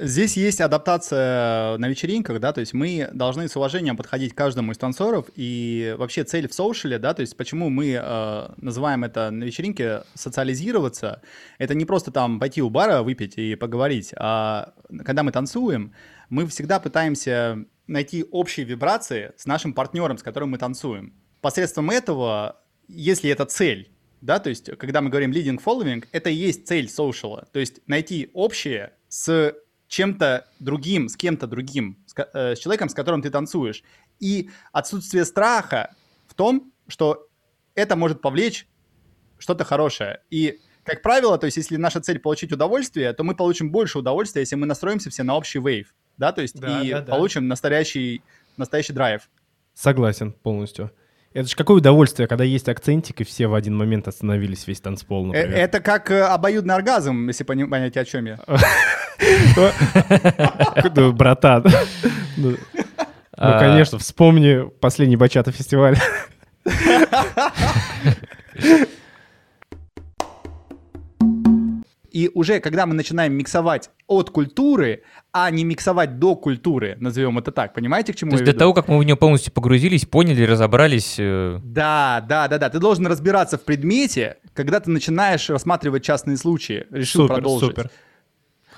[0.00, 4.70] Здесь есть адаптация на вечеринках, да, то есть мы должны с уважением подходить к каждому
[4.70, 9.32] из танцоров, и вообще цель в соушале, да, то есть почему мы э, называем это
[9.32, 11.20] на вечеринке социализироваться,
[11.58, 14.72] это не просто там пойти у бара выпить и поговорить, а
[15.04, 15.92] когда мы танцуем,
[16.28, 21.12] мы всегда пытаемся найти общие вибрации с нашим партнером, с которым мы танцуем.
[21.40, 23.90] Посредством этого, если это цель,
[24.20, 27.80] да, то есть когда мы говорим leading following, это и есть цель соушала, то есть
[27.88, 29.56] найти общее с
[29.88, 33.82] чем-то другим, с кем-то другим, с, э, с человеком, с которым ты танцуешь.
[34.20, 35.94] И отсутствие страха
[36.26, 37.28] в том, что
[37.74, 38.66] это может повлечь
[39.38, 40.20] что-то хорошее.
[40.30, 44.42] И, как правило, то есть если наша цель получить удовольствие, то мы получим больше удовольствия,
[44.42, 47.12] если мы настроимся все на общий вейв, да, то есть да, и да, да.
[47.12, 48.22] получим настоящий,
[48.56, 49.30] настоящий драйв.
[49.74, 50.90] Согласен полностью.
[51.34, 55.24] Это же какое удовольствие, когда есть акцентик, и все в один момент остановились, весь танцпол,
[55.24, 55.58] э, например.
[55.58, 58.38] Это как э, обоюдный оргазм, если понять, о чем я.
[61.12, 61.66] Братан.
[62.36, 62.56] Ну,
[63.32, 63.58] а.
[63.58, 65.98] конечно, вспомни последний бачата фестиваль.
[72.18, 77.52] И уже когда мы начинаем миксовать от культуры, а не миксовать до культуры, назовем это
[77.52, 78.58] так, понимаете, к чему То я есть веду?
[78.58, 81.14] того, как мы в нее полностью погрузились, поняли, разобрались...
[81.20, 81.60] Э...
[81.62, 82.70] Да, да, да, да.
[82.70, 86.88] Ты должен разбираться в предмете, когда ты начинаешь рассматривать частные случаи.
[86.90, 87.68] Решил супер, продолжить.
[87.68, 87.90] Супер.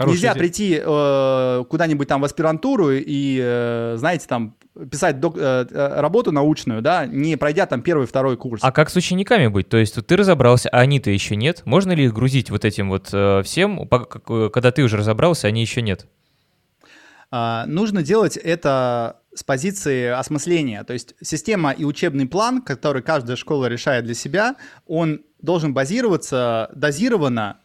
[0.01, 0.40] Хорошая Нельзя идея.
[0.40, 4.57] прийти э, куда-нибудь там в аспирантуру и, э, знаете, там
[4.90, 8.62] писать док, э, э, работу научную, да, не пройдя там первый, второй курс.
[8.64, 9.68] А как с учениками быть?
[9.68, 11.61] То есть ты разобрался, а они-то еще нет?
[11.66, 15.82] Можно ли их грузить вот этим вот э, всем, когда ты уже разобрался, они еще
[15.82, 16.07] нет?
[17.30, 20.82] А, нужно делать это с позиции осмысления.
[20.82, 26.70] То есть система и учебный план, который каждая школа решает для себя, он должен базироваться
[26.74, 27.59] дозированно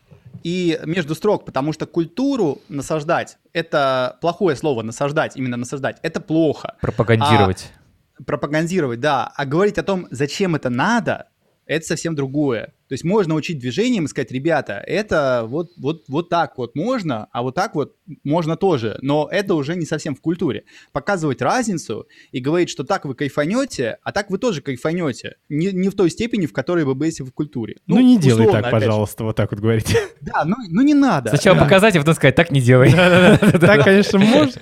[0.46, 6.76] и между строк, потому что культуру насаждать— это плохое слово, насаждать, именно насаждать— это плохо.
[6.82, 7.72] Пропагандировать.
[8.20, 9.34] А, пропагандировать, да.
[9.36, 11.30] А говорить о том, зачем это надо,
[11.66, 12.75] это совсем другое.
[12.88, 17.28] То есть можно учить движением и сказать, ребята, это вот, вот, вот так вот можно,
[17.32, 20.66] а вот так вот можно тоже, но это уже не совсем в культуре.
[20.92, 25.38] Показывать разницу и говорить, что так вы кайфанете, а так вы тоже кайфанете.
[25.50, 27.78] Не, не в той степени, в которой вы были в культуре.
[27.88, 29.28] Ну, ну не делай так, пожалуйста, же.
[29.28, 29.98] вот так вот говорите.
[30.22, 31.30] Да, ну, ну не надо.
[31.30, 32.92] Сначала показать, а потом сказать, так не делай.
[32.92, 34.60] Так, конечно, можно.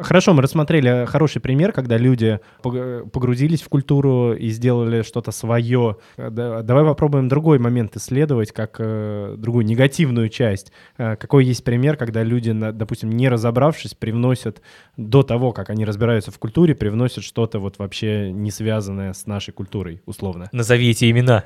[0.00, 5.96] Хорошо, мы рассмотрели хороший пример, когда люди погрузились в культуру и сделали что-то свое.
[6.16, 10.72] Давай попробуем другой момент исследовать, как э, другую негативную часть.
[10.96, 14.62] Э, какой есть пример, когда люди, допустим, не разобравшись, привносят
[14.96, 19.52] до того, как они разбираются в культуре, привносят что-то вот вообще не связанное с нашей
[19.52, 20.48] культурой, условно.
[20.52, 21.44] Назови эти имена.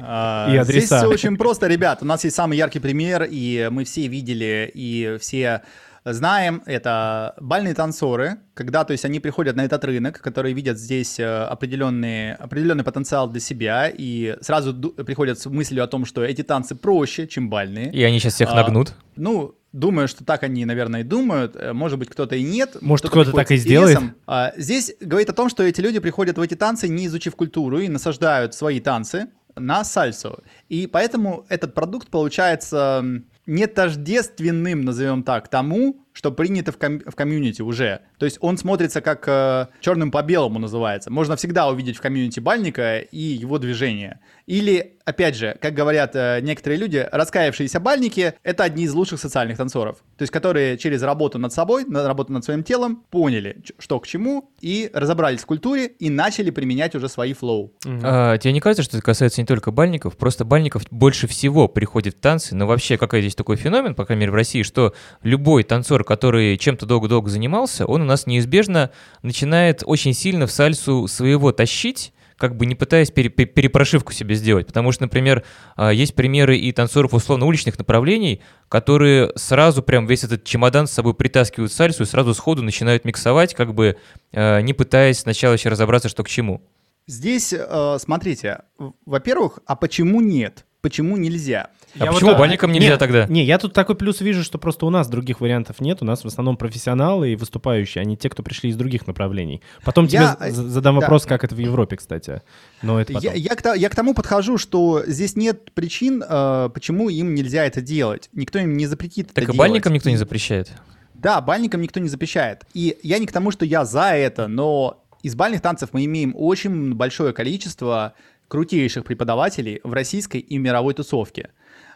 [0.00, 0.86] А, и адреса.
[0.86, 1.98] Здесь все очень просто, ребят.
[2.02, 5.62] У нас есть самый яркий пример, и мы все видели, и все
[6.04, 11.20] знаем, это бальные танцоры, когда, то есть, они приходят на этот рынок, которые видят здесь
[11.20, 16.42] э, определенный, определенный потенциал для себя и сразу приходят с мыслью о том, что эти
[16.42, 17.92] танцы проще, чем бальные.
[17.92, 18.94] И они сейчас всех а, нагнут?
[19.16, 21.56] Ну, Думаю, что так они, наверное, и думают.
[21.56, 22.76] Э, может быть, кто-то и нет.
[22.82, 23.98] Может, кто-то, кто так и сделает.
[24.26, 27.78] А, здесь говорит о том, что эти люди приходят в эти танцы, не изучив культуру,
[27.78, 30.42] и насаждают свои танцы на сальсу.
[30.68, 37.14] И поэтому этот продукт получается не тождественным, назовем так, тому, что принято в, ком- в
[37.14, 38.00] комьюнити уже.
[38.18, 41.10] То есть он смотрится как э, черным по белому называется.
[41.10, 44.20] Можно всегда увидеть в комьюнити бальника и его движение.
[44.46, 49.56] Или, опять же, как говорят э, некоторые люди, раскаявшиеся бальники— это одни из лучших социальных
[49.56, 49.98] танцоров.
[50.16, 54.06] То есть которые через работу над собой, на работу над своим телом, поняли, что к
[54.06, 57.72] чему, и разобрались в культуре, и начали применять уже свои flow.
[57.84, 58.00] Угу.
[58.02, 60.16] А, тебе не кажется, что это касается не только бальников?
[60.16, 64.22] Просто бальников больше всего приходит в танцы, но вообще какой здесь такой феномен, по крайней
[64.22, 68.90] мере в России, что любой танцор, который чем-то долго-долго занимался, он у нас неизбежно
[69.22, 74.66] начинает очень сильно в сальсу своего тащить, как бы не пытаясь пере- перепрошивку себе сделать.
[74.66, 75.44] Потому что, например,
[75.76, 81.14] а, есть примеры и танцоров условно-уличных направлений, которые сразу прям весь этот чемодан с собой
[81.14, 83.96] притаскивают сальсу и сразу сходу начинают миксовать, как бы
[84.32, 86.62] а, не пытаясь сначала еще разобраться, что к чему.
[87.06, 88.62] Здесь, э, смотрите,
[89.06, 90.64] во-первых, а почему нет?
[90.82, 91.70] Почему нельзя?
[91.96, 93.26] А я почему вот, бальникам нельзя нет, тогда?
[93.28, 96.02] Не, я тут такой плюс вижу, что просто у нас других вариантов нет.
[96.02, 99.62] У нас в основном профессионалы и выступающие, а не те, кто пришли из других направлений.
[99.84, 101.02] Потом я, тебе задам да.
[101.02, 102.42] вопрос, как это в Европе, кстати.
[102.82, 103.32] Но это потом.
[103.32, 107.64] Я, я, к, я к тому подхожу, что здесь нет причин, э, почему им нельзя
[107.64, 108.28] это делать.
[108.32, 110.72] Никто им не запретит так это и бальникам никто не запрещает.
[111.14, 112.64] Да, бальникам никто не запрещает.
[112.74, 116.34] И я не к тому, что я за это, но из бальных танцев мы имеем
[116.36, 118.14] очень большое количество
[118.52, 121.48] крутейших преподавателей в российской и мировой тусовке.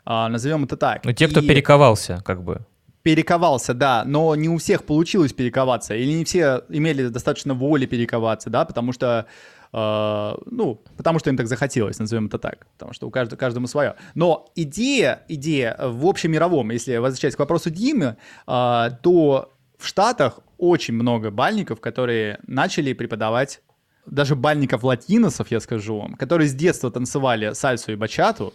[0.07, 1.05] А, назовем это так.
[1.05, 1.47] Ну, те, кто и...
[1.47, 2.65] перековался, как бы.
[3.03, 8.49] Перековался, да, но не у всех получилось перековаться, или не все имели достаточно воли перековаться,
[8.49, 9.27] да, потому что
[9.73, 13.67] Uh, ну, потому что им так захотелось, назовем это так, потому что у каждого, каждому
[13.67, 13.97] свое.
[14.15, 20.95] Но идея, идея в общемировом, если возвращаясь к вопросу Димы, uh, то в Штатах очень
[20.95, 23.61] много бальников, которые начали преподавать
[24.07, 28.55] даже бальников латиносов, я скажу вам, которые с детства танцевали сальсу и бачату,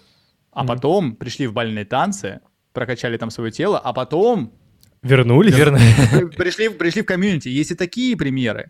[0.52, 0.68] а mm-hmm.
[0.68, 2.42] потом пришли в бальные танцы,
[2.74, 4.54] прокачали там свое тело, а потом
[5.04, 5.56] Вернулись?
[5.56, 5.80] Верно.
[6.38, 7.50] Пришли, пришли в комьюнити.
[7.50, 8.70] Есть и такие примеры.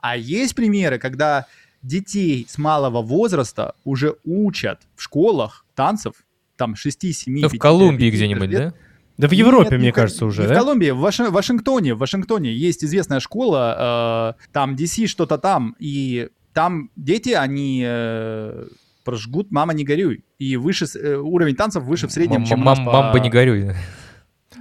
[0.00, 1.46] А есть примеры, когда
[1.82, 6.14] детей с малого возраста уже учат в школах танцев,
[6.56, 8.74] там 6, 7, Да в Колумбии где-нибудь, да?
[9.18, 10.42] Да в Европе, Нет, мне не, кажется, уже.
[10.42, 10.54] Не да?
[10.54, 15.74] в Колумбии, в Ваши, Вашингтоне, в Вашингтоне есть известная школа, э, там DC что-то там,
[15.80, 18.66] и там дети, они э,
[19.04, 22.92] прожгут «Мама, не горюй», и выше, э, уровень танцев выше в среднем, чем мам, по...
[22.92, 23.74] «Мамба, не горюй».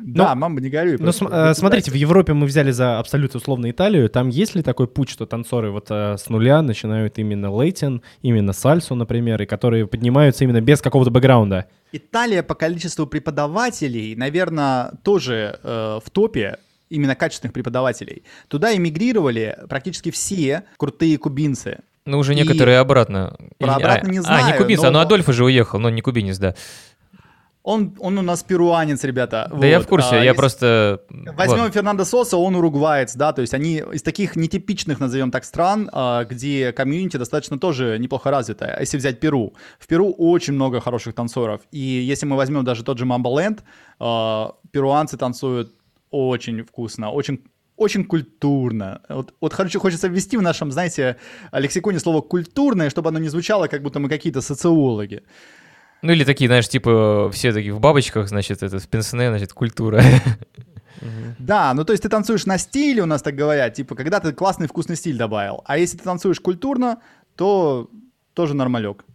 [0.08, 0.96] Да, ну, мама, не горюй.
[1.00, 4.10] Ну, см- э, смотрите, в Европе мы взяли за абсолютно условно Италию.
[4.10, 8.54] Там есть ли такой путь, что танцоры вот э, с нуля начинают именно лейтин, именно
[8.54, 11.66] сальсу, например, и которые поднимаются именно без какого-то бэкграунда?
[11.92, 16.58] Италия по количеству преподавателей, наверное, тоже э, в топе
[16.90, 18.24] именно качественных преподавателей.
[18.48, 21.80] Туда эмигрировали практически все крутые кубинцы.
[22.06, 22.80] Ну, уже некоторые и...
[22.80, 23.36] обратно.
[23.58, 24.46] Про обратно не знаю.
[24.46, 24.88] А, не кубинец, но...
[24.88, 26.56] а ну Адольф уже уехал, но не кубинец, да.
[27.68, 29.48] Он, он у нас перуанец, ребята.
[29.50, 29.66] Да вот.
[29.66, 31.02] я в курсе, а, я просто...
[31.10, 31.74] Возьмем вот.
[31.74, 36.24] Фернандо Соса, он уругваец, да, то есть они из таких нетипичных, назовем так, стран, а,
[36.24, 38.74] где комьюнити достаточно тоже неплохо развитое.
[38.74, 42.86] А если взять Перу, в Перу очень много хороших танцоров, и если мы возьмем даже
[42.86, 43.66] тот же Мамбаленд,
[44.00, 45.74] а, перуанцы танцуют
[46.10, 47.42] очень вкусно, очень
[47.78, 49.02] очень культурно.
[49.08, 51.18] Вот, вот хочу, хочется ввести в нашем, знаете,
[51.52, 55.22] лексиконе слово «культурное», чтобы оно не звучало, как будто мы какие-то социологи.
[56.02, 60.02] Ну или такие, знаешь, типа все такие в бабочках, значит, это в пенсне, значит, культура.
[61.38, 64.34] Да, ну то есть ты танцуешь на стиле, у нас так говорят, типа, когда ты
[64.34, 65.62] классный вкусный стиль добавил.
[65.66, 67.02] А если ты танцуешь культурно,
[67.36, 67.92] то
[68.34, 69.06] тоже нормалек.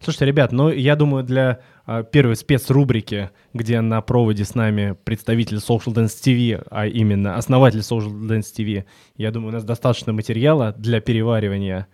[0.00, 5.58] Слушайте, ребят, ну я думаю, для э, первой спецрубрики, где на проводе с нами представитель
[5.58, 8.84] Social Dance TV, а именно основатель Social Dance TV,
[9.16, 11.86] я думаю, у нас достаточно материала для переваривания.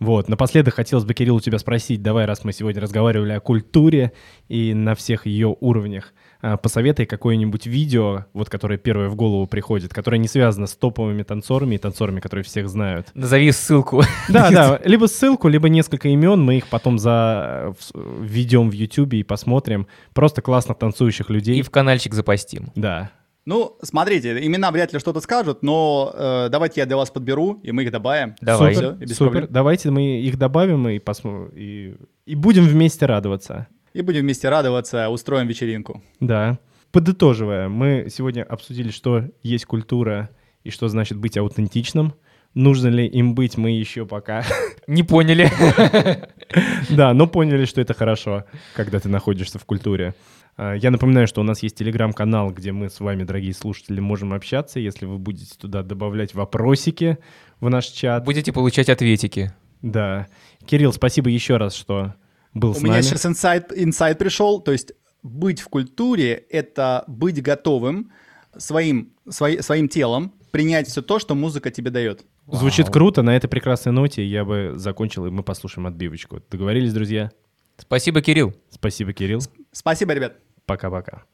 [0.00, 4.12] Вот, напоследок хотелось бы, Кирилл, у тебя спросить, давай, раз мы сегодня разговаривали о культуре
[4.48, 9.92] и на всех ее уровнях, а, посоветуй какое-нибудь видео, вот которое первое в голову приходит,
[9.92, 13.08] которое не связано с топовыми танцорами и танцорами, которые всех знают.
[13.14, 14.02] Назови ссылку.
[14.28, 19.24] Да, да, либо ссылку, либо несколько имен, мы их потом за введем в YouTube и
[19.24, 19.88] посмотрим.
[20.14, 21.58] Просто классно танцующих людей.
[21.58, 22.68] И в каналчик запостим.
[22.76, 23.10] Да.
[23.48, 27.72] Ну, смотрите, имена вряд ли что-то скажут, но э, давайте я для вас подберу, и
[27.72, 28.34] мы их добавим.
[28.42, 28.74] Давай.
[28.74, 29.46] Супер, Все, супер.
[29.48, 31.96] Давайте мы их добавим и, посмотрим, и,
[32.26, 33.66] и будем вместе радоваться.
[33.94, 36.02] И будем вместе радоваться, устроим вечеринку.
[36.20, 36.58] Да.
[36.92, 40.28] Подытоживая, мы сегодня обсудили, что есть культура
[40.62, 42.12] и что значит быть аутентичным.
[42.52, 44.44] Нужно ли им быть, мы еще пока
[44.86, 45.50] не поняли.
[46.90, 48.44] Да, но поняли, что это хорошо,
[48.74, 50.14] когда ты находишься в культуре.
[50.58, 54.34] А, я напоминаю, что у нас есть телеграм-канал, где мы с вами, дорогие слушатели, можем
[54.34, 54.80] общаться.
[54.80, 57.18] Если вы будете туда добавлять вопросики
[57.60, 58.24] в наш чат.
[58.24, 59.52] Будете получать ответики.
[59.82, 60.26] Да.
[60.66, 62.14] Кирилл, спасибо еще раз, что
[62.54, 62.88] был у с нами.
[62.88, 64.60] У меня сейчас инсайт, инсайт пришел.
[64.60, 64.92] То есть
[65.22, 68.10] быть в культуре— это быть готовым
[68.56, 72.24] своим, свои, своим телом принять все то, что музыка тебе дает.
[72.50, 72.94] Звучит Вау.
[72.94, 73.22] круто.
[73.22, 76.42] На этой прекрасной ноте я бы закончил, и мы послушаем отбивочку.
[76.50, 77.30] Договорились, друзья?
[77.76, 78.54] Спасибо, Кирилл.
[78.70, 79.40] Спасибо, Кирилл.
[79.70, 80.47] Спасибо, ребят.
[80.68, 81.24] Пока-пока.